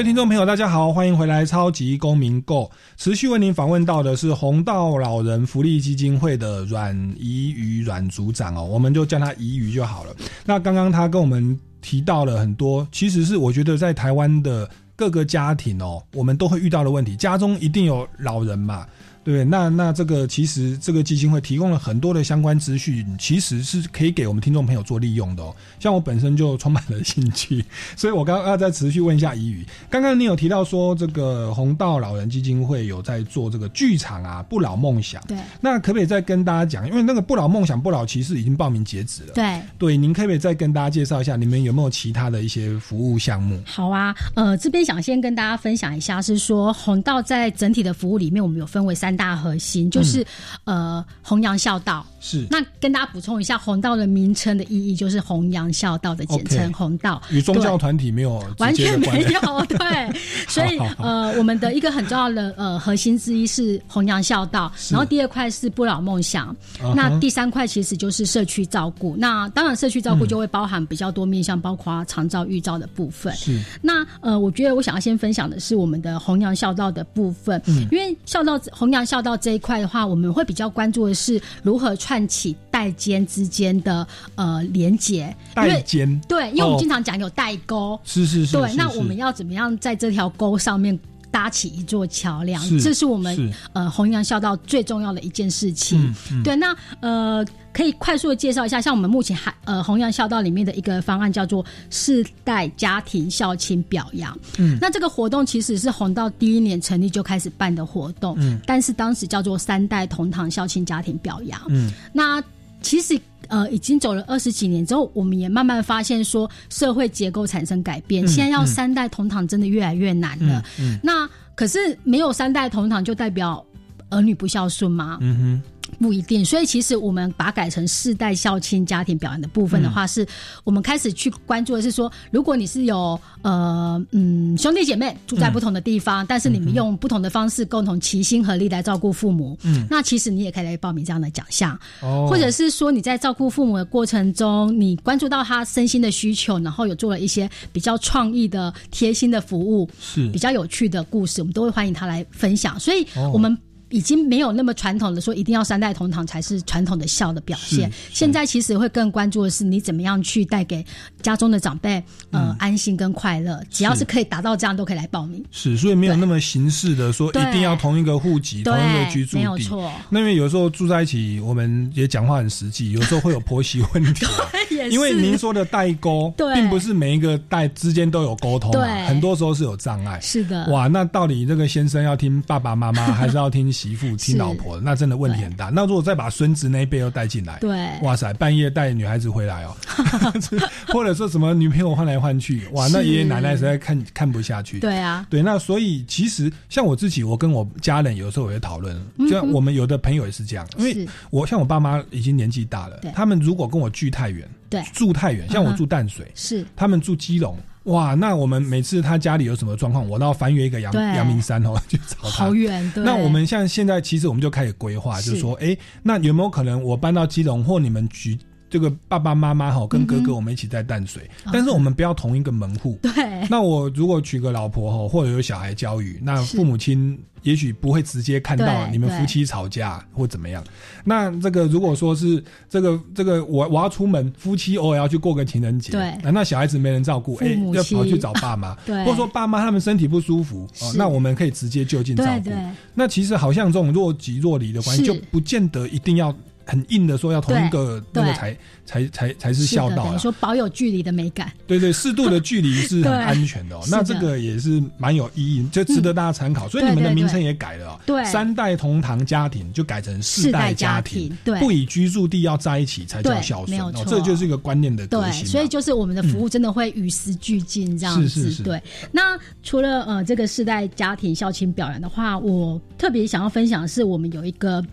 [0.00, 2.64] 位听众朋友，大家好，欢迎回来《超级公民购》，
[2.96, 10.16] 持续为您访问到的是红道老人福利基金会的阮怡瑜阮组长哦，我们就叫他怡瑜就好了。
[10.46, 18.86] 那刚刚他跟我们提到了很多，其实是我觉得在台湾的各个家庭哦，我们都会遇到的问题，家中一定有老人嘛。
[19.30, 25.54] 对，那那这个其实这个基金会提供了很多的相关资讯，其实是可以给我们听众朋友做利用的哦。
[25.78, 27.64] 像我本身就充满了兴趣，
[27.96, 29.64] 所以我刚刚要再持续问一下怡宇。
[29.88, 35.22] 刚刚你有提到说这个红道老人基金会有在做这个剧场啊，不老梦想。
[35.28, 36.88] 对，那可不可以再跟大家讲？
[36.88, 39.34] 因为那个不老梦想、不老骑士已经报名截止了。
[39.34, 43.60] 对，对，您可不可以再跟大家介绍一下，你们有没有其他的一些服务项目？
[43.64, 49.90] 好啊，呃，这边想先跟大家分享一下，是说红道在整体的服务里面，我们有分为三大核心。
[49.90, 50.26] 就是，
[50.64, 52.06] 呃，弘扬孝道。
[52.20, 52.46] 是。
[52.50, 57.20] 那跟大家补充一下，弘道的名称的意义就是弘扬孝道的简称，弘道。
[57.30, 60.10] 与宗教团体没有完全没有对。
[60.48, 66.56] 所以，呃，我们的一个很重要的呃核心之一是弘扬孝道，然后第二块是不老梦想，
[66.94, 69.14] 那第三块其实就是社区照顾。
[69.18, 73.34] 那当然，社区照顾就会包含比较多面向，包括长照、预照的部分。
[73.34, 73.60] 是。
[73.82, 79.80] 那呃，我觉得我想要先分享的是我们的弘扬孝道的部分，因为孝道弘扬孝道这一块。
[79.80, 85.34] 的话，我们会比较关注的是如何串起代间之间的呃连接。
[85.54, 88.56] 代间对，因为我们经常讲有代沟，是是是。
[88.56, 90.98] 对，那我们要怎么样在这条沟上面
[91.30, 92.62] 搭起一座桥梁？
[92.80, 96.12] 这是我们呃弘扬孝道最重要的一件事情。
[96.42, 97.44] 对，那呃。
[97.72, 104.36] 可以快速的介绍一下，像我们目前还呃弘扬孝道里面的一个方案叫做世代家庭孝亲表扬。
[104.58, 108.34] 嗯，那这个活动其实是弘道第一年成立就开始办的活动。
[108.40, 111.62] 嗯，但是当时叫做三代同堂孝亲家庭表扬。
[111.68, 112.42] 嗯，那
[112.82, 113.16] 其实
[113.50, 120.64] 呃已经走了二十几年之后，我们也慢慢发现说社会结构产生改变，现在要三代同堂真的越来越难了。
[120.80, 123.62] 嗯，那可是没有三代同堂就代表
[124.08, 125.18] 儿女不孝顺吗？
[125.20, 125.69] 嗯哼。
[125.98, 130.26] 不一定，所以其实我们把改成世代孝亲家庭表扬的部分的话，是
[130.64, 150.28] 我们开始去关注的是说，如果你是有呃嗯兄弟姐妹住在不同的地方，但是你们用不同的方式共同齐心合力来照顾父母，嗯，那其实你也可以来报名这样的奖项，哦，或者是说你在照顾父母的过程中，你关注到他身心的需求，然后有做了一些比较创意的贴心的服务，是。
[150.30, 153.56] 比较有趣的故事，我们都会欢迎他来分享，所以我们。
[153.90, 157.90] 已经没有那么传统的说一定要三代同堂才是传统的孝的表现。
[158.12, 160.84] 现在其实会更关注的是你怎么样去带给
[161.22, 163.62] 家中的长辈呃安心跟快乐。
[163.68, 165.44] 只要是可以达到这样，都可以来报名。
[165.50, 169.38] 是，所以没有那么形式的说一定要同一个户籍、同一个居住地。
[169.38, 169.92] 没有错。
[170.08, 174.26] 那因为有时候住在一起，我们也讲话很实际，有时候会有婆媳问题。
[174.90, 178.72] 因为您说的代沟，并不是每一个代之间都有沟通，
[179.06, 180.18] 很多时候是有障碍。
[180.20, 180.66] 是的。
[180.70, 184.78] 哇，那到底这个先生要听爸爸妈妈， 还是要听媳妇、听老婆？
[184.78, 185.70] 那真的问题很大。
[185.70, 189.74] 那如果再把孙子那一辈又带进来，对，哇塞，半夜带女孩子回来哦，
[190.92, 194.80] 或者说什么女朋友换来换去，哇，那爷爷奶奶实在看看不下去。
[194.80, 206.66] 对啊，对，那所以其实像我自己，我跟我家人有时候也会讨论，就像我们有的朋友也是这样，因为我像我爸妈已经年纪大了，他们如果跟我聚太远，对，住太远，像我住淡水，是。
[206.76, 207.56] 他们住基隆。
[207.84, 212.28] 哇，那我们每次他家里有什么状况，我都要翻越一个阳阳明山哦去找他。
[212.28, 218.38] 好远，那我们像现在，其实我们就开始规划，就是说，哎，那有没有可能我搬到基隆，或你们局
[218.70, 222.98] 这个爸爸妈妈哈跟哥哥我们一起在淡水，但是我们不要同一个门户。
[223.02, 223.12] 对。
[223.50, 227.18] 那我如果娶个老婆哈，或者有小孩教育，那父母亲。
[227.42, 230.62] 也许不会直接看到你们夫妻吵架或怎么样。
[231.04, 242.50] 那这个如果说是这个这个我我要出门，夫妻偶尔要去过个情人节，对，那小孩子没人照顾，哎，要跑去找爸妈， 对，或者说爸妈他们身体不舒服，那我们可以直接就近照顾。
[242.92, 246.36] 那其实好像这种若即若离的关系，就不见得一定要。
[246.70, 248.56] 很硬的说要同一个那个才
[248.86, 253.76] 才才才是孝道，你说保有距离的美感，对对，适度的距离是 很安全的。
[253.76, 256.68] 哦那这个也是蛮有意义，就值得大家参考。
[256.68, 265.44] 所以你们的名称也改了，对，三代同堂家庭就改成四代家庭，对，不以居住地要在一起才叫孝顺，这就是一个观念的革新。
[265.46, 268.62] 所以就是我们的服务真的会与时俱进这样子。
[268.62, 268.80] 对，
[269.10, 274.84] 那除了呃这个世代家庭孝亲表扬的话，我特别想要分享的是，我们有一个。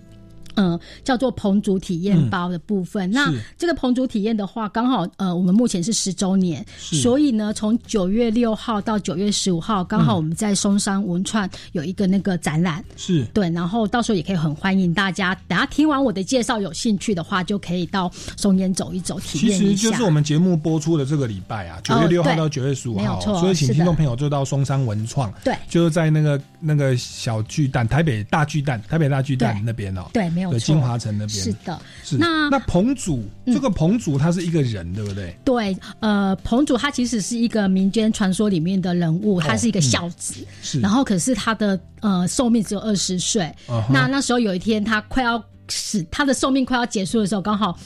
[0.58, 3.10] 嗯，叫做棚主体验包的部分。
[3.12, 13.50] 那这个棚主体验的话，刚好呃，我们目前是十周年，所以呢，从九月六号到九月十五号，刚好我们在松山文创有一个那个展览，是对。
[13.52, 19.66] 然后到时候也可以很欢迎大家，等下听完我的介绍，有兴趣的话，就可以到松烟走一走，体验一下。
[19.66, 30.47] 其实就是我们节目播出的这个礼拜啊，九月六号到九月十五号，所以请听众朋友就到松山文创，对，就是在那个那个小巨蛋，台北大巨蛋，台北大巨蛋那边哦，对，没有。
[30.50, 35.38] 对，金华城那边是的，是那那彭祖这个彭祖他是一个人，对不对？
[35.44, 40.80] 对，呃，彭祖他其实是一个民间传说里面的人物，他是一个孝子，是。
[40.80, 43.54] 然后可是他的呃寿命只有二十岁，
[43.90, 47.78] 那那时候有一天他快要死，他的寿命快要结束的时候，刚好。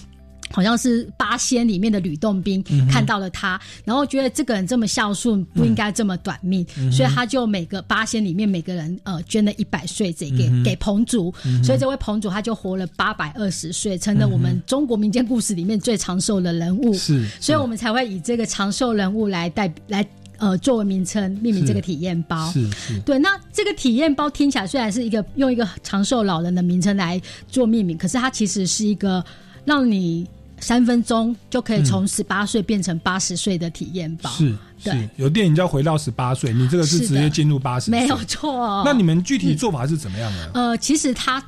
[0.54, 11.34] 好像是八仙里面的吕洞宾看到了他，然后觉得这个人这么孝顺，不应该这么短命，所以他就每个八仙里面每个人呃捐了一百岁，这给给彭祖，
[11.64, 16.94] 所以这位彭祖他就活了八百二十岁，成了我们中国民间故事里面最长寿的人物。
[16.94, 20.06] 是，所以我们才会以这个长寿人物来代来
[20.38, 22.52] 呃作为名称命名这个体验包。
[22.52, 23.18] 是是，对。
[23.18, 29.24] 那这个体验包听起来虽然是一个用一个长寿老人的名称来做命名，可是它其实是一个
[29.66, 30.28] 让你。
[30.62, 38.82] 三分钟就可以从十八岁变成八十岁的体验包，是是，有电影叫回到十八岁，你这个是直接进入八十，没有错。
[38.86, 40.52] 那你们具体做法是怎么样的？
[40.54, 41.44] 呃，其实它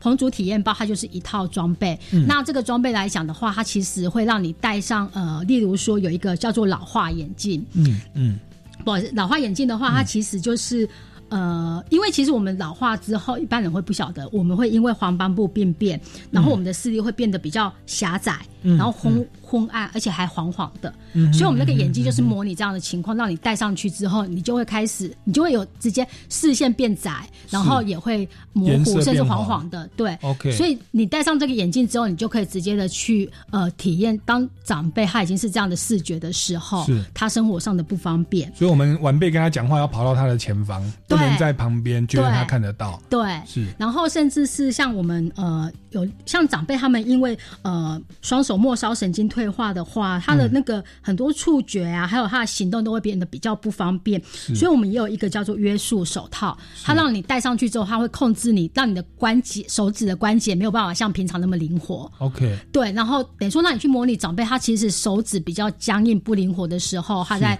[0.00, 8.38] 彭主体验包它就是一套装备，那这个装备来讲的话，它其实会让你戴上呃，例如说有一个叫做老化眼镜，嗯嗯，
[8.84, 10.88] 不，老化眼镜的话，它其实就是。
[11.28, 20.92] 呃，因为其实我们老化之后，一般人会不晓得，我们会因为黄斑部病变，然后我们的视力会变得比较狭窄，然后昏昏暗，而且还黄黄的。
[21.12, 29.88] 嗯所以，我们那个眼镜就是模拟这样的情况，让你戴上去之后，你就会开始，你就会有直接视线变窄，然后也会模糊，甚至黄黄的。
[29.96, 30.50] 对，OK。
[30.52, 38.52] 所以你戴上这个眼镜之后，你就可以直接的去呃体验，当长辈他已经是这样的视觉的时候，是他生活上的不方便。
[38.54, 40.76] 所以我们晚辈跟他讲话要跑到他的前方。
[41.08, 43.00] 不能在旁边，觉得他看得到。
[43.08, 43.66] 对，是。
[43.78, 54.18] 然后甚至是像我们呃，有像长辈他们，因为呃双手末梢神经退化的话，他的那个很多触觉啊，还有他的行动都会变得比较不方便。
[54.54, 62.10] 所以我们也有一个叫做约束手套，它让你戴上去之后，它会控制你，让你的关节手指的关节没有办法像平常那么灵活。
[62.16, 62.58] OK。
[62.72, 67.58] 对，然后等于说让你去模拟长辈，他其实手指比较僵硬不灵活的时候，他在。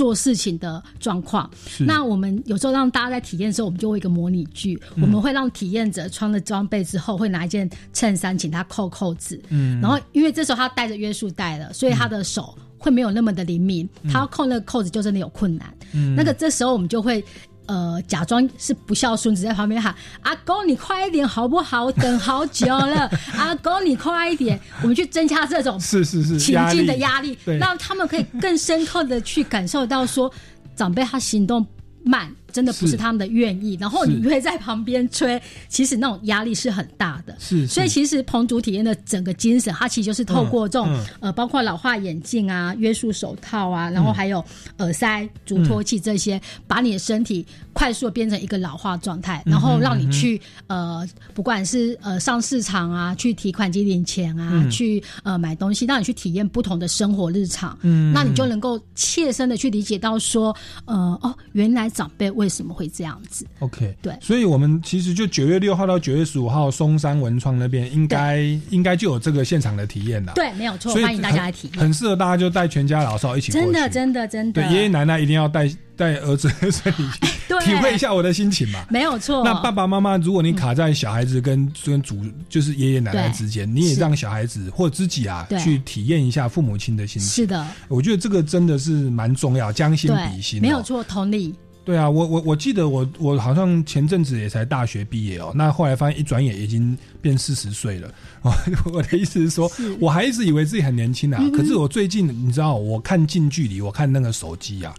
[0.00, 17.22] 做事情的状况，那我们有时候让大家在体验的时候，我们就会一个模拟剧，我们会让体验者穿了装备之后，会拿一件衬衫，请他扣扣子，嗯，然后因为这时候他带着约束带了，所以他的手会没有那么的灵敏，他要扣那个扣子就真的有困难，嗯，那个这时候我们就会
[17.66, 21.90] 呃，假装是不孝孙子在旁边喊：“阿公，你快一点好不好？
[21.92, 23.08] 等好久了，
[23.38, 30.32] 阿公你快一点。”我们去增加这种是是是情境的压力，让他们可以更深刻的去感受到说，
[30.74, 31.64] 长辈他行动
[32.04, 32.28] 慢。
[32.50, 37.34] 真的不是他们的愿意，然后你会在旁边吹，其实那种压力是很大的。
[37.38, 40.88] 是，所以其实彭主体验的整个精神，它其实就是透过这种
[41.20, 44.44] 呃，包括老化眼镜啊、约束手套啊，然后还有
[44.78, 57.78] 耳塞、足托器这些，把你的身体快速的变成一个老化状态，然后让你去呃，不管是呃上市场啊，去提款机领钱啊，去呃买东西，让你去体验不同的生活日常。
[57.82, 60.54] 嗯，那你就能够切身的去理解到说，
[60.86, 62.30] 呃，哦，原来长辈。
[62.40, 68.38] 为什么会这样子？OK，对，所以我们其实就九月六号到九月十五号，松山文创那边应该
[68.70, 70.32] 应该就有这个现场的体验了。
[70.34, 73.52] 对，没有错，欢迎大家来体验，很适合大家就带全家老少一起。
[73.52, 78.86] 真的，真的，真的，对，爷爷奶奶一定要带 带儿子孙女去体会一下我的心情嘛。
[78.88, 79.44] 没有错。
[79.44, 87.30] 那爸爸妈妈，如果你卡在小孩子跟跟主就是爷爷奶奶之间，你也让小孩子或自己啊去体验一下父母亲的心情。
[87.30, 90.58] 是的，我觉得这个真的是蛮重要，将心比心。
[90.62, 91.54] 没有错，同理。
[91.90, 98.08] 对啊，我我我记得我我好像前阵子也才大学毕业哦，那后来发现一转眼已经变四十岁了。
[98.92, 99.68] 我的意思是说，
[99.98, 104.94] 我还一直以为自己很年轻啊，可是我最近你知道，我看近距离，我看那个手机啊，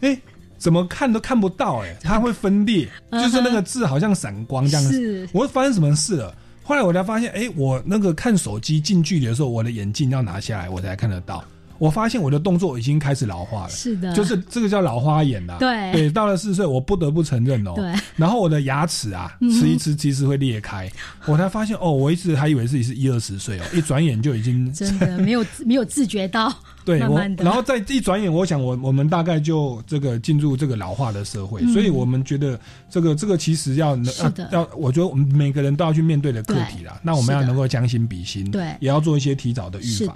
[0.00, 0.20] 哎，
[0.58, 5.28] 怎么看都看不到哎，它会分裂，就是那个字好像闪光这样子。
[5.32, 6.34] 我发生什么事了？
[6.64, 11.44] 后来我才发现，哎，我那个看手机近距离的时候，我的眼镜要拿下来，我才看得到。
[11.82, 15.56] 我发现我的动作已经开始老化了，是的，就是这个叫老花眼呐。
[15.58, 17.72] 对对，到了四岁，我不得不承认哦。
[17.74, 17.92] 对。
[18.14, 20.88] 然后我的牙齿啊，吃一吃其实会裂开，
[21.26, 26.54] 我才发现哦，我一直还以为自己是一二十岁哦，一转眼就已经 真的没有没有自觉到。
[26.86, 32.56] 对，我然后再一转眼，我想我我们大概就这个进入这个老化的社会，所以我们觉得
[32.88, 37.00] 这个这个其实要要要，我觉得我们每个人都要去面对的课题啦。
[37.02, 40.14] 那我们要能够将心比心，对，也要做一些提早的预防。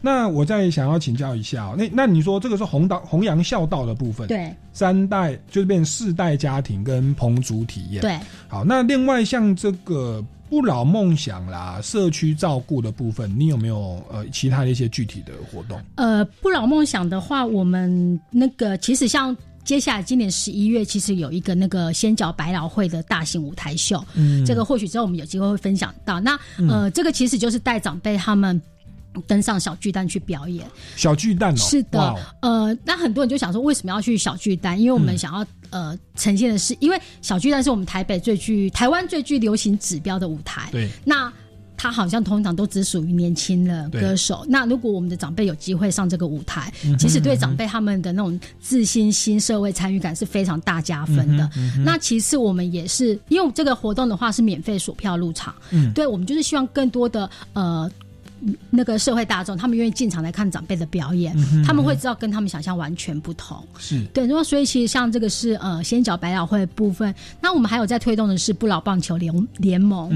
[0.00, 15.80] 那我再想要请教一下，那那你说这个是弘道弘扬孝道的部分，对，三代就是变四代家庭跟棚主体验，对，好，那另外像这个不老梦想啦，社区照顾的部分，你有没有呃其他的一些具体的活动？
[15.96, 26.20] 呃，不老梦想的话，我们那个其实像接下来今年十一月，其实有一个那个仙脚百老汇的大型舞台秀，嗯，这个或许之后我们有机会会分享到。
[26.20, 26.38] 那
[26.68, 28.62] 呃，这个其实就是带长辈他们。
[29.26, 34.80] 登上小巨蛋去表演，小巨蛋哦，是的，呃，那很多人就想说，为什么要去小巨蛋？
[34.80, 40.68] 因为我们想要呃呈现的是，因为小巨蛋是我们台北最具、台湾最具流行指标的舞台。
[40.70, 41.32] 对，那
[41.76, 44.44] 他好像通常都只属于年轻的歌手。
[44.48, 51.50] 那如果我们的长辈有机会上这个舞台，其实对长辈他们的那种自信心、社会参与感是非常大加分的。
[51.84, 57.90] 那其次，我们也是因为这个活动的话是免费锁票入场，嗯，对我们就是希望更多的呃。
[58.70, 63.62] 那个社会大众，他们愿意进场来看长辈的表演，他们会知道跟他们想象完全不同。
[63.78, 70.08] 是对，然后所以其实像这个是呃先脚百老汇部分，那我们还有在推动的是不老棒球联联盟。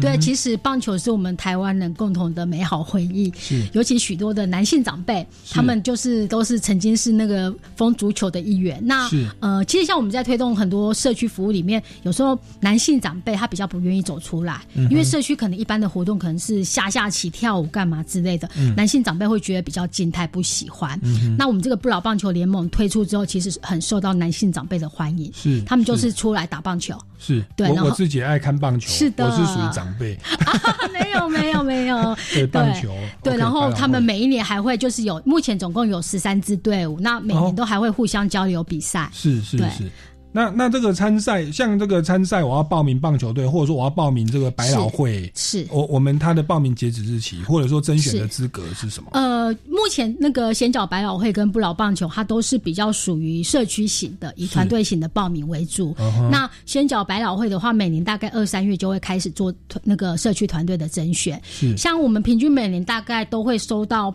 [0.00, 3.32] 对，其实棒球是我们台湾人共同的美好回忆。
[3.38, 8.80] 是，尤其许多的男性长辈，他们就是都是曾经是那个风足球的一员。
[8.84, 9.08] 那
[9.40, 17.67] 呃，其实像我们在推动很多社区服务里面，有时候男性长辈他比较不愿意走出来，因为社区可能一般的活动可能是下下棋跳舞。
[17.68, 20.98] 干嘛之类的，男性长辈会觉得比较静态，不喜欢。
[21.38, 25.30] 那我们这个不老棒球联盟推出之后，其实很受到男性长辈的欢迎。
[25.34, 26.98] 是，他们就是出来打棒球。
[27.18, 27.68] 是，对。
[27.70, 30.18] 我我自己爱看棒球，是的，我是属于长辈。
[30.92, 32.16] 没有，没有，没有。
[32.32, 33.36] 对棒球，对。
[33.36, 39.10] 然后他们每一年还会就是有，目前总共有十三支队伍，那每年都还会互相交流比赛。
[39.12, 39.90] 是是是。
[40.30, 49.08] 那那这个参赛，像这个参赛，我要报名棒球队，或者说我要报名这个百老汇，是我我们他的报名截止日期，或者说甄选的资格是什么？
[49.14, 55.96] 呃，目前那个先角百老汇跟不老棒球，它都是比较属于社区型的，以团队型的报名为主。
[56.30, 59.52] 那先角百老汇的话，每年大概二三月就会开始做
[59.82, 61.40] 那个社区团队的甄选。
[61.44, 64.14] 是，像我们平均每年大概都会收到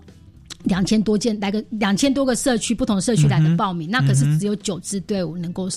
[0.65, 5.67] 两千多件，来个两千多个社区不同社区来的报名，那可是只有九支队伍能够。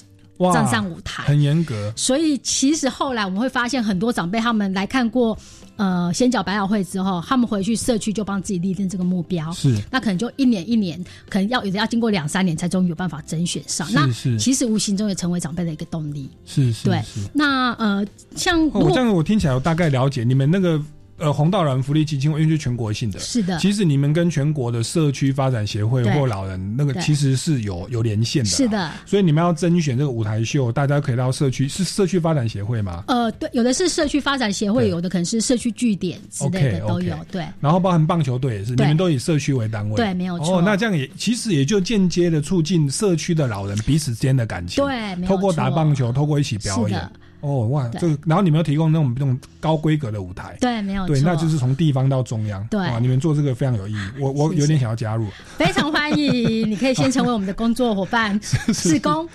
[0.53, 5.37] 站上舞台很严格，所以其实后来我们会发现，很多长辈他们来看过
[5.77, 13.87] 呃仙脚百老汇之后，他们回去社区就帮自己立定这个目标，是那可能就一年一年，可能要有的要经过两三年才终于有办法甄选上。
[13.93, 14.07] 那
[14.39, 16.29] 其实无形中也成为长辈的一个动力。
[16.45, 17.03] 是是，对。
[17.33, 20.81] 那呃，像我这样我听起来我大概了解你们那个
[21.19, 23.59] 呃，红道老人福利基金会因为是全国性的，是的。
[23.59, 28.93] 其实你们跟全国的社区发展协会或老人那个其实是有有连线的，是的。
[29.07, 33.05] 所以你们要甄选这个舞台秀，大家可以到社区，是社区发展协会吗？
[33.09, 37.17] 呃，对，有的是社区发展协会，有的可能是社区据点之类的都有。
[37.31, 37.47] 对。
[37.61, 40.59] 然后包含棒球队也是，你们都以社区为单位，对，没有错。
[40.59, 47.11] 哦，那这样也其实也就间接的促进社区的老人彼此之间的感情，对，透过打棒球，透过一起表演。
[47.47, 55.27] 哦哇，这个，然后你们要提供那种那种高规格的舞台，对，没有对，那就是从地方到中央，对，你们做这个非常有意义，我 我有点想要加入，
[55.57, 59.29] 非常欢迎， 你可以先成为我们的工作伙伴， 施工。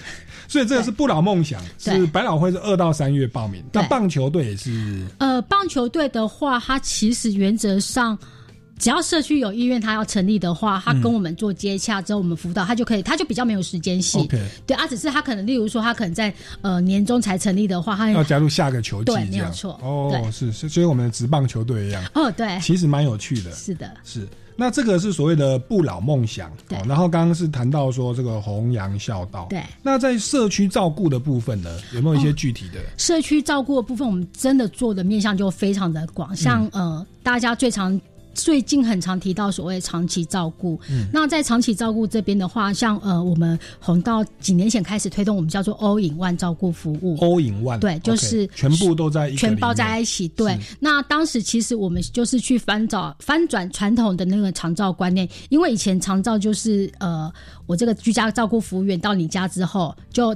[0.47, 8.17] 所以这个是不老梦想，是百老汇是二到三月报名，那棒球队也是，呃，棒球队的话，它其实原则上。
[8.81, 14.27] 只要社区有意愿，他要成立的话，他跟我们做接洽之后，我们辅导他就可以，他就比较没有时间性。
[14.65, 19.79] 对啊，只是他可能，例如说，他可能在呃年终才成立的话，他要加入下个球季，对，没有错。
[19.83, 22.03] 哦，是是，就跟我们的职棒球队一样。
[22.15, 23.51] 哦，对，其实蛮有趣的。
[23.51, 24.27] 是的，是。
[24.55, 26.51] 那这个是所谓的不老梦想。
[26.67, 26.77] 对。
[26.87, 29.45] 然后刚刚是谈到说这个弘扬孝道。
[29.47, 29.61] 对。
[29.83, 32.79] 那在社区照顾的部分呢，有没有一些具体的？
[32.97, 37.99] 社区照顾的部分，我们真的做的面向就非常的广，像呃，大家最常。
[38.33, 40.79] 最近很常提到所谓长期照顾，
[41.11, 50.27] 那在长期照顾这边的话，像呃，我们红到几年前开始推动我们叫做 All in One 照顾服务，All in One 对，就是全部都在全包在一起。
[50.29, 57.31] 对，那当时其实我们就是去翻找翻转传统的那个长照观念，因为以前长照就是呃，
[57.65, 60.35] 我这个居家照顾服务员到你家之后，就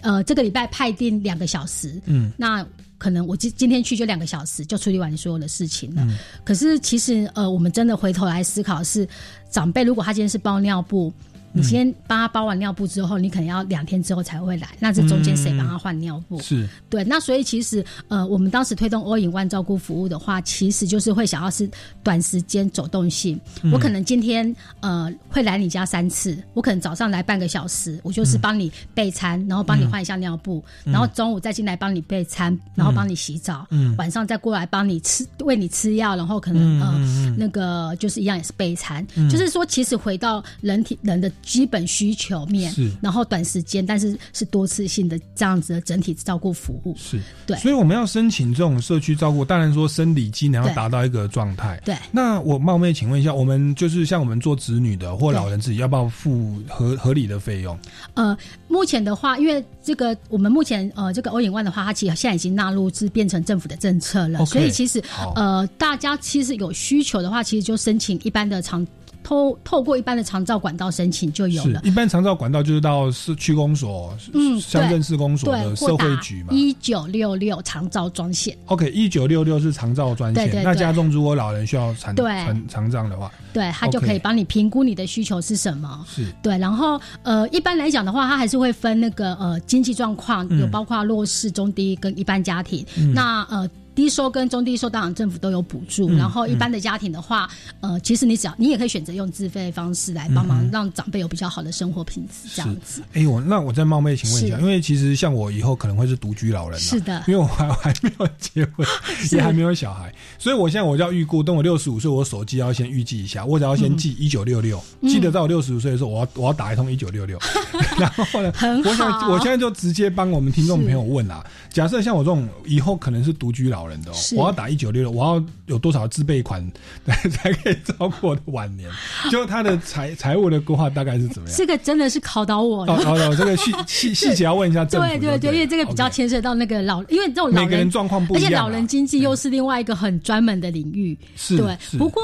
[0.00, 2.66] 呃这个礼拜派定两个小时，嗯，那。
[3.02, 6.06] 可能我今今天去就两个小时就处理完所有的事情了。
[6.44, 9.08] 可是其实呃，我们真的回头来思考是，
[9.50, 11.12] 长辈如果他今天是包尿布。
[11.52, 14.68] 你先帮他包完尿布之后，你可能要两天之后才会来。
[14.80, 16.40] 那这中间谁帮他换尿布？
[16.40, 17.04] 是对。
[17.04, 21.68] 那所以其实呃，我们当时推动 All in One 照顾服务的话，其实就是会想要是
[22.02, 23.38] 短时间走动性。
[23.70, 33.66] 我可能今天呃会来你家三次，我可能早上来半个小时，我就是帮你备餐，然后帮你换一下尿布，然后中午再进来帮你备餐，然后帮你洗澡，
[33.98, 39.06] 晚上再过来帮你吃喂你吃药，然后可能呃那个就是一样也是备餐。
[39.30, 41.30] 就是说，其实回到人体人的。
[41.42, 47.56] 基本需求面，是，然后短时间，但是是多次性的这样子的整体照顾服务，是对。
[47.58, 51.80] 所以我们要申请这种社区照顾，当然说生理机能要达到一个状态。
[51.84, 51.96] 对。
[52.10, 57.78] 那我冒昧请问一下，我们就是像我们做子女的或老人自己，要不要付合合理的费用？
[58.14, 58.36] 呃，
[58.68, 65.02] 目前的话，因为这个我们目前呃这个欧影万的话，它其实现在已经纳入是变成政府的政策了，所以其实
[65.34, 68.86] 呃大家其实有需求的话，其实就申请一般的长。
[69.22, 71.80] 透透过一般的长照管道申请就有了。
[71.84, 76.48] 一般长照管道就是到市区公所、嗯，乡镇市公所的社会局嘛。
[76.52, 78.56] 一九六六长照专线。
[78.66, 80.62] OK，一九六六是长照专线。
[80.62, 86.04] 那家中如果老人需要长长长照的话，对他就可以帮你评估你的需求是什么。
[86.08, 92.84] 是对，然后呃，一般来讲的话，他还是会分那个呃经济状况，有包括弱势、中低跟一般家庭。
[93.14, 93.68] 那呃。
[93.94, 96.10] 低收跟中低收，当然政府都有补助。
[96.16, 97.48] 然后一般的家庭的话，
[97.80, 103.02] 呃，其实你只要你也可以选择用自费方式来帮忙，让长辈有比较好的生活品质，这样子。
[103.12, 108.86] 哎，我那我再冒昧请问一下，因为其实像我以后可能会是独居老人，是的，因为我还还没有结婚，
[109.32, 117.38] 也还没有小孩，所以我现在我就要预估，等我六十五岁，我手机要先预计一下，我只要先记一九六六，记得在我六十五岁的时候，我要我要打一通一九六六。
[117.98, 118.52] 然后呢，
[118.84, 124.68] 我想我现在就直接帮我们听众朋友问啊，假设像我这种以后可能是独居老人的，哦我要打。
[124.72, 126.66] 一九六六，我要有多少自备款
[127.04, 128.90] 才可以照顾我的晚年？
[129.30, 131.58] 就他的财财务的规划大概是怎么样？
[131.58, 132.84] 这个真的是考倒我。
[132.86, 135.06] 哦哦，这个细 细细节要问一下政府。
[135.06, 141.18] 对对对，因为这个比较牵涉到那个老，因为这种每个人状况不一样，而且老人经济又是另外一个很专门的领域。
[141.36, 141.76] 是，对。
[141.98, 142.22] 不过。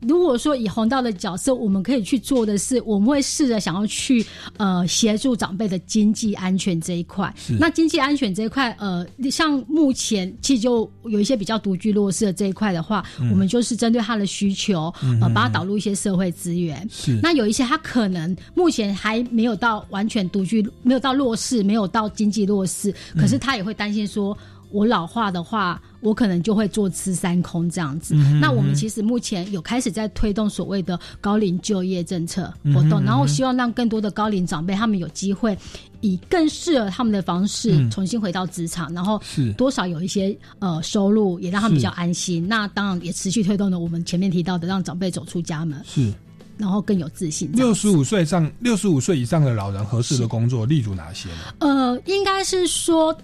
[0.00, 4.24] 如果说以红道的角色，我们可以去做的是，我们会试着想要去
[4.56, 7.32] 呃协助长辈的经济安全这一块。
[7.58, 16.86] 那经济安全这一块，呃，像目前其实就有一些比较独居弱势的这一块的话，我们就是针对他的需求，呃，把他导入一些社会资源。
[16.90, 17.18] 是。
[17.22, 24.36] 那有一些他可能目前还没有到完全独居，没有到弱势，没有到经济弱势，可是他也会担心说。
[24.70, 28.14] 我老化的话，我可能就会坐吃山空这样子。
[28.40, 35.56] 那我们其实目前有开始在推动所谓的高龄就业政策活动，然后希望让更多的高龄长辈他们有机会
[36.00, 39.20] 以更适合他们的方式重新回到职场，然后
[39.56, 42.46] 多少有一些呃收入，也让他们比较安心。
[42.46, 46.12] 那当然也持续推动了我们前面提到的让长辈走出家门，是，
[46.56, 47.50] 然后更有自信。
[47.52, 51.54] 六十五岁上六十五岁以上的老人合适的工作，例如哪些呢？
[51.60, 53.16] 呃，应该是说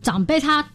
[0.00, 0.66] 长辈他。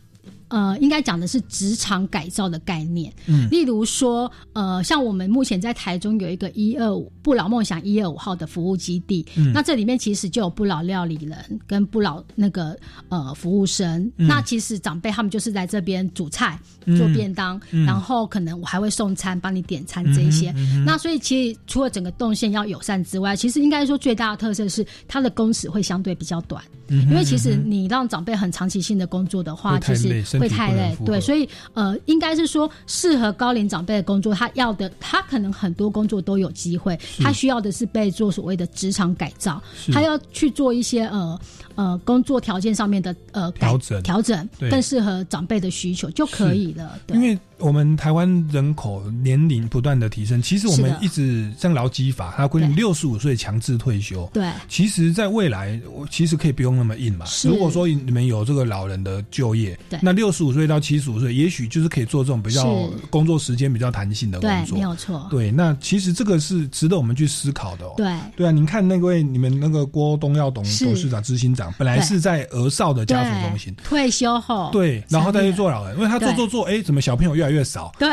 [0.52, 3.12] 呃，应该讲的是职场改造的概念。
[3.26, 12.78] 嗯，例如说，呃，像我们目前在台中有一个一二五不老梦想一二五号的服务基地，嗯，那这里面其实就有不老料理人跟不老那个
[13.08, 14.12] 呃服务生。
[14.18, 16.60] 那其实长辈他们就是在这边煮菜、
[16.98, 20.54] 做便当，然后可能我还会送餐、帮你点餐这一些。
[20.86, 26.62] 那所以其实除了整个动线要友善之外，其实应该说最大的特色是它的工时会相对比较短。
[26.90, 30.98] 因为其实你让长辈很长期性的工作的话，其实会太累。
[31.06, 39.62] 对，所以呃，应该是说适合高龄长辈的工作，他要的他可能很多工作都有机会，他需要的是被做所谓的职场改造，
[39.94, 41.40] 他要去做一些呃。
[41.76, 47.00] 呃，工作条件上面的呃调整调整，更适合长辈的需求就可以了。
[47.08, 54.30] 对因为我们台湾人口年龄不断的提升，其实我们一直像劳基法，它规定六十五岁强制退休。
[54.34, 55.80] 对，其实，在未来，
[56.10, 57.26] 其实可以不用那么硬嘛。
[57.46, 64.78] 如果说你们有这个老人的就业，那六十五岁到七十五岁，也许就是可以做这种比较工作时间比较弹性的工作。
[64.78, 65.28] 没有错。
[65.30, 67.86] 对，那其实这个是值得我们去思考的。
[67.96, 71.74] 对，对啊，您看那位你们那个郭东耀董董事长、执行长。
[71.78, 73.76] 本来是在俄少的家属中心。
[73.84, 77.92] 退休后，对，然后再去做老人，因为他做做做，哎，怎么小朋友越来越少？
[78.00, 78.10] 对，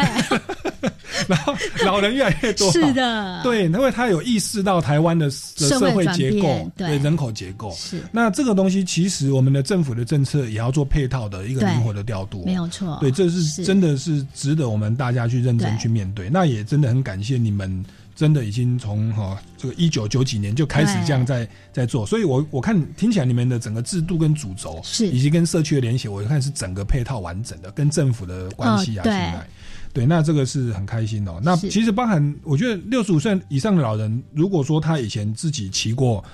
[1.27, 1.55] 然后
[1.85, 6.99] 老人越来越多，是的，对，因为他有意识到台湾的社会结构，对。
[6.99, 8.03] 人口结构，是。
[8.11, 16.31] 那这个东西，其实我们的政府的政策也要做配套的一个灵活的调度，没有错，对，这是真的是值得我们大家去认真去面对。
[16.31, 17.85] 那也真的很感谢你们。
[18.19, 25.07] 真的已经从哈这个一九九几年就开始这样在在做，所以我我看听起来你们的整个制度跟主轴是。
[25.07, 29.47] 以及跟社区的联系，我看是整个配套完整的，跟政府的关系啊，现在。
[29.93, 31.39] 对，那这个是很开心哦。
[31.45, 36.25] 那其实包含我觉得六十五岁以上的老人，如果说他以前自己骑过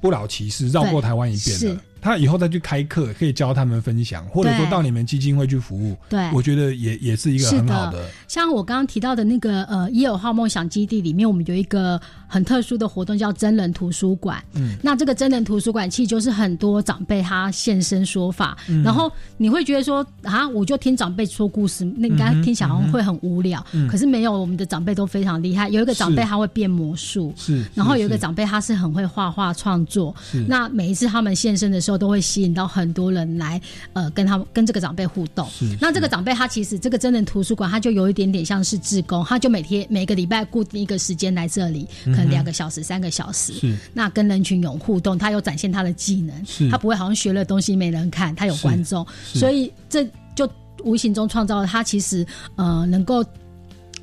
[0.00, 1.76] 不老骑士绕过台湾一遍的。
[2.06, 5.96] 他以后再去开课，可以教他们分享，或者说到你们基金会去服务。
[6.08, 8.08] 对，我觉得也也是一个很好的。
[8.28, 14.40] 像我刚刚提到的那个呃一二号梦想基地里面，我们有一个很特殊的活动，叫真人图书馆。
[14.54, 23.66] 嗯，那这个真人图书馆其实就是很多长辈他现身说法，然后你会觉得说啊，我就听长辈说故事，那应该听起来好像会很无聊。
[23.72, 25.68] 嗯，可是没有，我们的长辈都非常厉害。
[25.70, 30.14] 有一个长辈他会变魔术，是，然后有一个长辈他是很会画画创作。
[30.22, 31.95] 是，那每一次他们现身的时候。
[31.96, 33.60] 都会吸引到很多人来，
[33.92, 35.48] 呃，跟他们跟这个长辈互动。
[35.80, 43.52] 那这个长辈他其实这个真人图书馆，他就有一点点像是志工，他就每天每个礼拜固定一个时间来这里，可能两个小时、三个小时。
[43.92, 46.70] 那跟人群有互动，他有展现他的技能。
[46.70, 50.48] 他不会好像学了东西没人看，他有观众，所以这就
[50.84, 52.26] 无形中创造了他其实
[52.56, 53.24] 呃能够。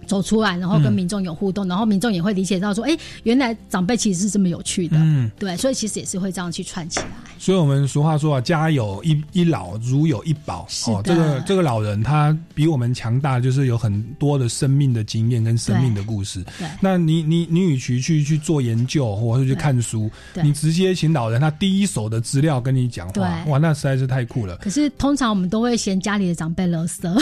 [0.08, 7.08] 走出来，然后跟民众有互动，然后民众也会理解到说，哎，原来长辈其实是这么有趣的，嗯，对，所以其实也是会这样去串起来。
[7.38, 10.68] 所以我们俗话说啊，家有一一老，如有一宝。
[10.88, 16.41] 哦，这个这个老人他比我们强大，就是有很多的生命的经验跟生命的故事。
[16.58, 20.10] 对，那你你你与其去去做研究或者去看书，
[20.41, 24.56] 你直接请老人他第一手的资料跟你讲话，哇，那实在是太酷了。
[24.58, 27.14] 可是通常我们都会嫌家里的长辈勒瑟。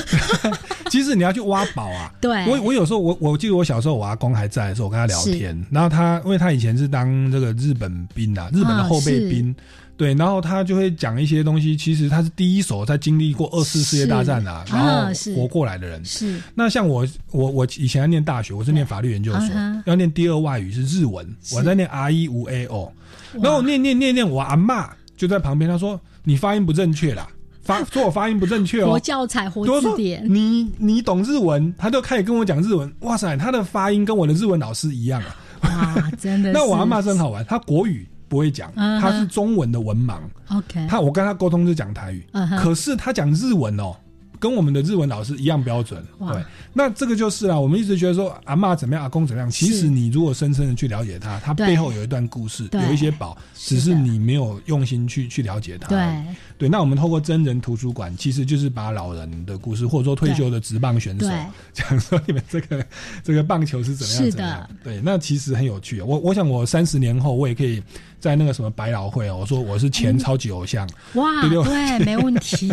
[0.92, 9.56] 其实你要去挖宝啊， 对，我我有时候我我记得我小时候我阿公还在的时候，我跟他聊天，然后他因为他以前是当这个日本兵啊，日本的后备兵，
[9.98, 16.04] 对，然后他就会讲一些东西，其实他是第一手在经历过二次世界大战啊，然后活过来的人。
[16.04, 19.50] 是，那像我我我以前要念大学，我是念法律研究所，
[19.86, 22.92] 要念第二外语是日文，我在念 R E 五 A O，
[23.34, 27.28] 然后我念念念念，我阿妈就在旁边，他说你发音不正确啦。
[27.62, 30.24] 发说我发音不正确哦，活教材活字典。
[30.28, 32.92] 你你懂日文，他就开始跟我讲日文。
[33.02, 35.22] 哇塞，他的发音跟我的日文老师一样
[35.62, 35.96] 啊！
[35.96, 36.52] 哇，真的。
[36.54, 40.18] 那我阿妈真好玩，他国语不会讲，他是中文的文盲。
[40.50, 42.26] OK，他我跟他沟通是讲台语，
[42.60, 43.96] 可是他讲日文哦。
[44.42, 55.88] 跟我们的日文老师一样标准，对，那这个就是啊，我们一直觉得说阿妈怎么样，阿公怎么样，其实你如果深深的去了解他，他背后有一段故事，有一些宝，只是你没有用心去去了解他。
[55.90, 56.24] 对，
[56.58, 61.30] 对，那我们透过真人图书馆，其实就是把老人的故事，或者说退休的职棒选手，
[61.72, 62.84] 讲说你们这个
[63.24, 66.02] 这个棒球是怎么样怎么样，对，那其实很有趣。
[66.02, 67.80] 我我想我三十年后，我也可以。
[68.22, 72.68] 在那个什么百老汇哦，我说我是前超级偶像，哇，对， 没问题，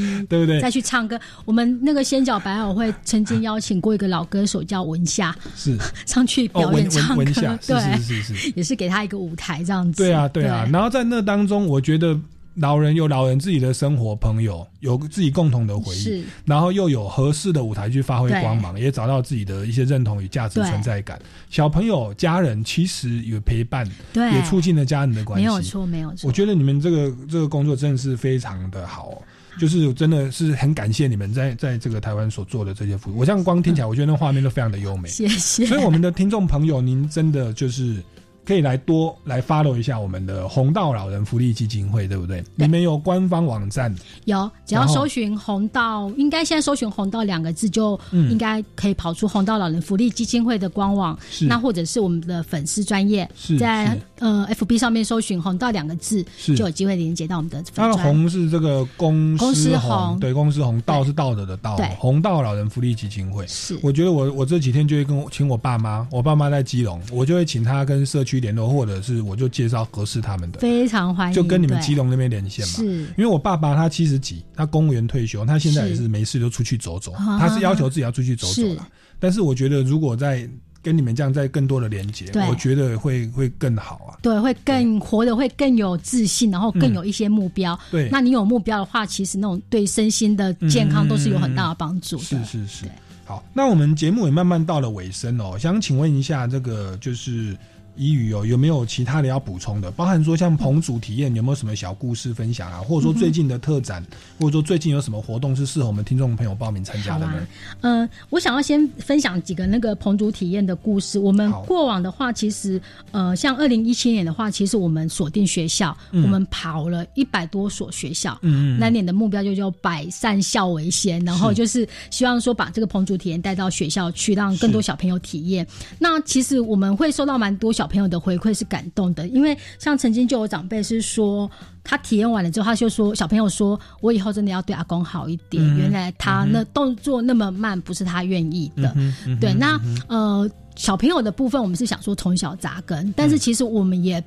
[0.30, 0.60] 对不对？
[0.60, 5.76] 再去唱歌，我们那个仙脚百老汇曾经邀请过一个老歌手叫文夏，是
[6.06, 7.24] 上去表演唱歌，
[7.66, 10.02] 对，是是是，也是给他一个舞台这样子。
[10.02, 10.66] 对啊，对啊。
[10.72, 12.18] 然后在那当中，我觉得。
[12.56, 21.18] 老人有老人自己的生活，朋友有自己共同的回忆，然后又有合适的舞台去发挥光芒，也找到自己的一些认同与价值存在感。
[21.48, 25.46] 小朋友、家人其实有陪伴，也促进了家人的关系。
[25.46, 26.28] 没有错，没有错。
[26.28, 29.22] 我觉得你们这个这个工作真的是非常的好。
[29.60, 33.18] 就是真的是很感谢你们在在这个台湾所做的这些服务。
[33.18, 35.08] 我这样光听起来，我觉得那画面都非常的优美。
[35.10, 35.66] 谢谢。
[35.66, 38.02] 所以我们的听众朋友，您真的就是。
[38.44, 42.42] 可以来多来 follow 一下我们的红道老人福利基金会，对不对？
[42.56, 43.94] 你们有官方网站？
[44.24, 51.16] 有，只要搜寻红道，应该现在搜寻红道两个字，就应该可以跑出红道老人福利基金会的官网。
[51.42, 53.28] 那或者是我们的粉丝专业，
[53.60, 56.24] 在呃 FB 上面搜寻红道两个字，
[56.56, 57.62] 就有机会连接到我们的。
[57.76, 63.46] 那个红是这个公司红，对，公司红道是道德的道，红道老人福利基金会。
[63.46, 68.31] 是，我觉得我我这几天就会跟我请我爸妈，我爸妈在基隆，我就会请他跟社区。
[68.32, 72.72] 去联络，或者是我就介绍合适他们的，非常欢迎，就跟你们基隆那边连线嘛。
[72.72, 78.88] 是，因为我爸爸他七十几，他公务员退休，他现在也是没事就出去走走，他是要求自己要出去走走了。
[79.20, 80.48] 但是我觉得，如果在
[80.80, 84.16] 跟你们这样在更多的连接，我觉得会会更好啊。
[84.22, 87.78] 对，会更活得会更有自信，然后更有一些目标。
[87.90, 92.16] 对，那你有目标的话，其实那种对身心的健康都是有很大的帮助。
[92.16, 92.86] 是是是。
[93.24, 97.54] 好，那我们节目也慢慢到了尾声哦，想请问一下，这个就是。
[97.96, 99.90] 一语哦，有没有其他的要补充的？
[99.90, 102.80] 包含说像棚主体验，有没有什么小故事分享啊？
[102.80, 104.02] 或者说最近的特展，
[104.38, 107.46] 或者说最近有什么活动是适合我们听众朋友报名参加的呢？
[107.82, 111.18] 嗯，我想要先分享几个那个棚主体验的故事。
[111.18, 112.80] 我们过往的话，其实
[113.10, 118.38] 呃，像二零一七年的话，其实我们锁定学校，我们跑了一百多所学校。
[118.40, 118.78] 嗯嗯。
[118.78, 125.66] 那年的目标就叫百善孝为先，然后就是希望说把这个棚主体验带到学校去，让更多小朋友体验。
[125.98, 127.81] 那其实我们会收到蛮多小。
[127.82, 131.50] 小朋友的回馈是感动的，因为像曾经就有长辈是说，
[131.82, 135.60] 他体验完了之后，他就说小朋友说，我以后真的要对阿公好一点。
[135.76, 138.94] 原来他那动作那么慢，不是他愿意的。
[139.40, 139.76] 对，那
[140.06, 144.22] 呃，小朋友的部分，我们是想说从小扎根，但是其实我们也。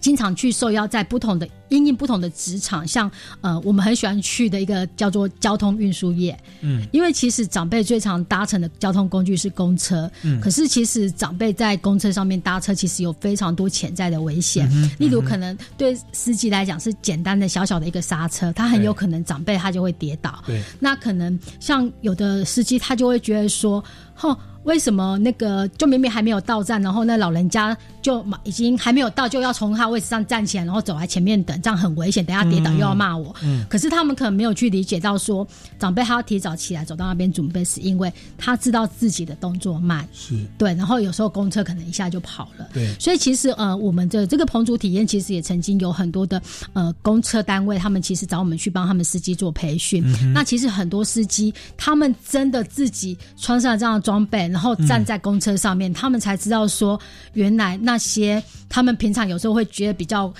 [0.00, 3.10] 经常去受邀在不同的因应不同的职场，像
[3.40, 23.84] 呃，我们很喜欢去的一个叫做交通运输业，嗯，因为其实长辈最常搭乘的交通工具是公车，嗯，可是其实长辈在公车上面搭车，其实有非常多潜在的危险，例如可能对司机来讲是简单的小小的一个刹车，他很有可能长辈他就会跌倒，对，那可能像有的司机他就会觉得说，
[24.18, 24.36] 哼。
[24.64, 33.34] 为什么那个就明明还没有到站，然后那老人家就已经还没有到，就要从他位置上站起来，然后走来前面等，这样很危险，等下跌倒又要骂我。
[33.42, 35.46] 嗯，可是他们可能没有去理解到说，
[35.78, 42.68] 长辈他要提早起来走到那边准备，是因为他知道自己的动作慢，是对，然后有时候公车可能一下就跑了。
[42.74, 46.42] 对，所以其实呃，我们的这个棚主体验其实也曾经有很多的
[46.74, 50.04] 呃公车单位，他们其实找我们去帮他们司机做培训。
[50.34, 54.48] 那其实很多司机他们真的自己穿上这样的装备。
[54.48, 56.98] 然后站在公车上面，他们才知道说，
[57.34, 60.32] 原来那些他们平常有时候会觉得比较。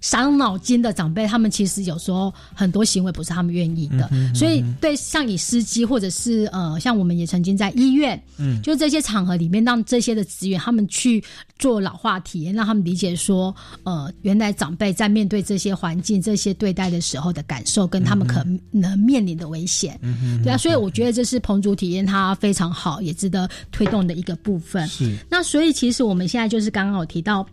[0.00, 11.22] 伤脑筋的长辈，他们其实有时候很多行为不是他们愿意的，所以对像你司机或者是呃，像我们也曾经在医院，嗯，就这些场合里面，让这些的职员他们去
[11.58, 24.86] 做老化体验，让他们理解说，呃，原来长辈在面对这些环境、这些对待的时候的感受，跟他们可能面临的危险，嗯对啊，所以我觉得这是棚主体验，它非常好，也值得推动的一个部分。
[24.86, 27.44] 是，那所以其实我们现在就是刚刚有提到。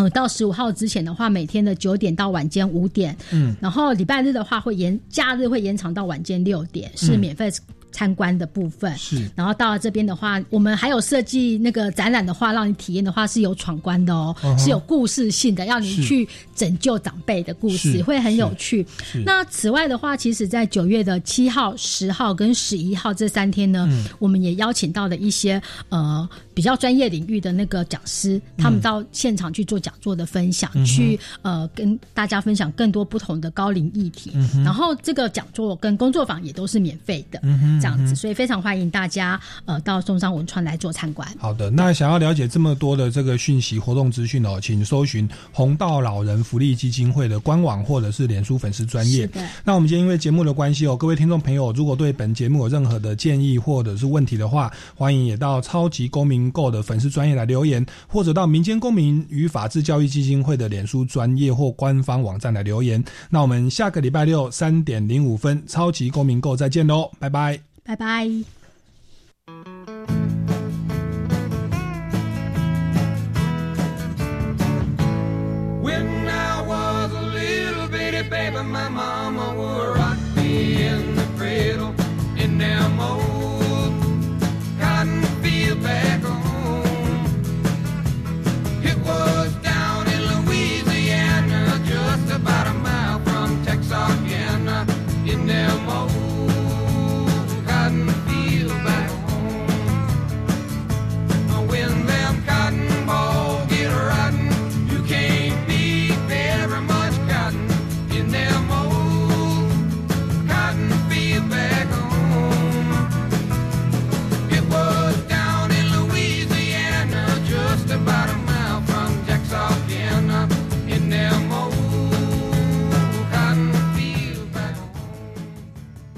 [0.00, 7.50] 呃，到十五号之前的话，每天的九点到晚间五点，嗯，然后礼拜日的话会延，假日会延长到晚间六点，是免费。
[7.92, 8.96] 参观的部分。
[8.96, 18.86] 是，然后到了这边的话，我们还有设计那个展览的话，让你体验的话是有闯关的哦，是有故事性的，要你去拯救长辈的故事，会很有趣。
[19.24, 23.88] 那此外的话，其实在九月的七号、十号跟十一号这三天呢，
[24.18, 34.32] 我们也邀请到了一些呃比较专业领域的那个讲师，他们到现场去做讲座的分享，去呃跟大家分享更多不同的高龄议题。
[34.64, 37.40] 然后这个讲座跟工作坊也都是免费的。
[37.80, 41.26] 这样子，所以非常欢迎大家呃到中山文创来做参观。
[41.38, 49.28] 好的，那想要了解这么多的这个讯息、活动资讯哦，请搜寻红道老人福利基金会的官网或者是脸书粉丝专业。
[49.64, 63.02] 那我们今天因为节目的关系哦，各位听众朋友，如果对本节目有任何的建议或者是问题的话，欢迎也到超级公民购的粉丝专业来留言，或者到民间公民与法治教育基金会的脸书专业或官方网站来留言。
[63.28, 67.69] 那我们下个礼拜六三点零五分，超级公民购再见喽，拜拜。
[67.90, 68.59] 拜拜。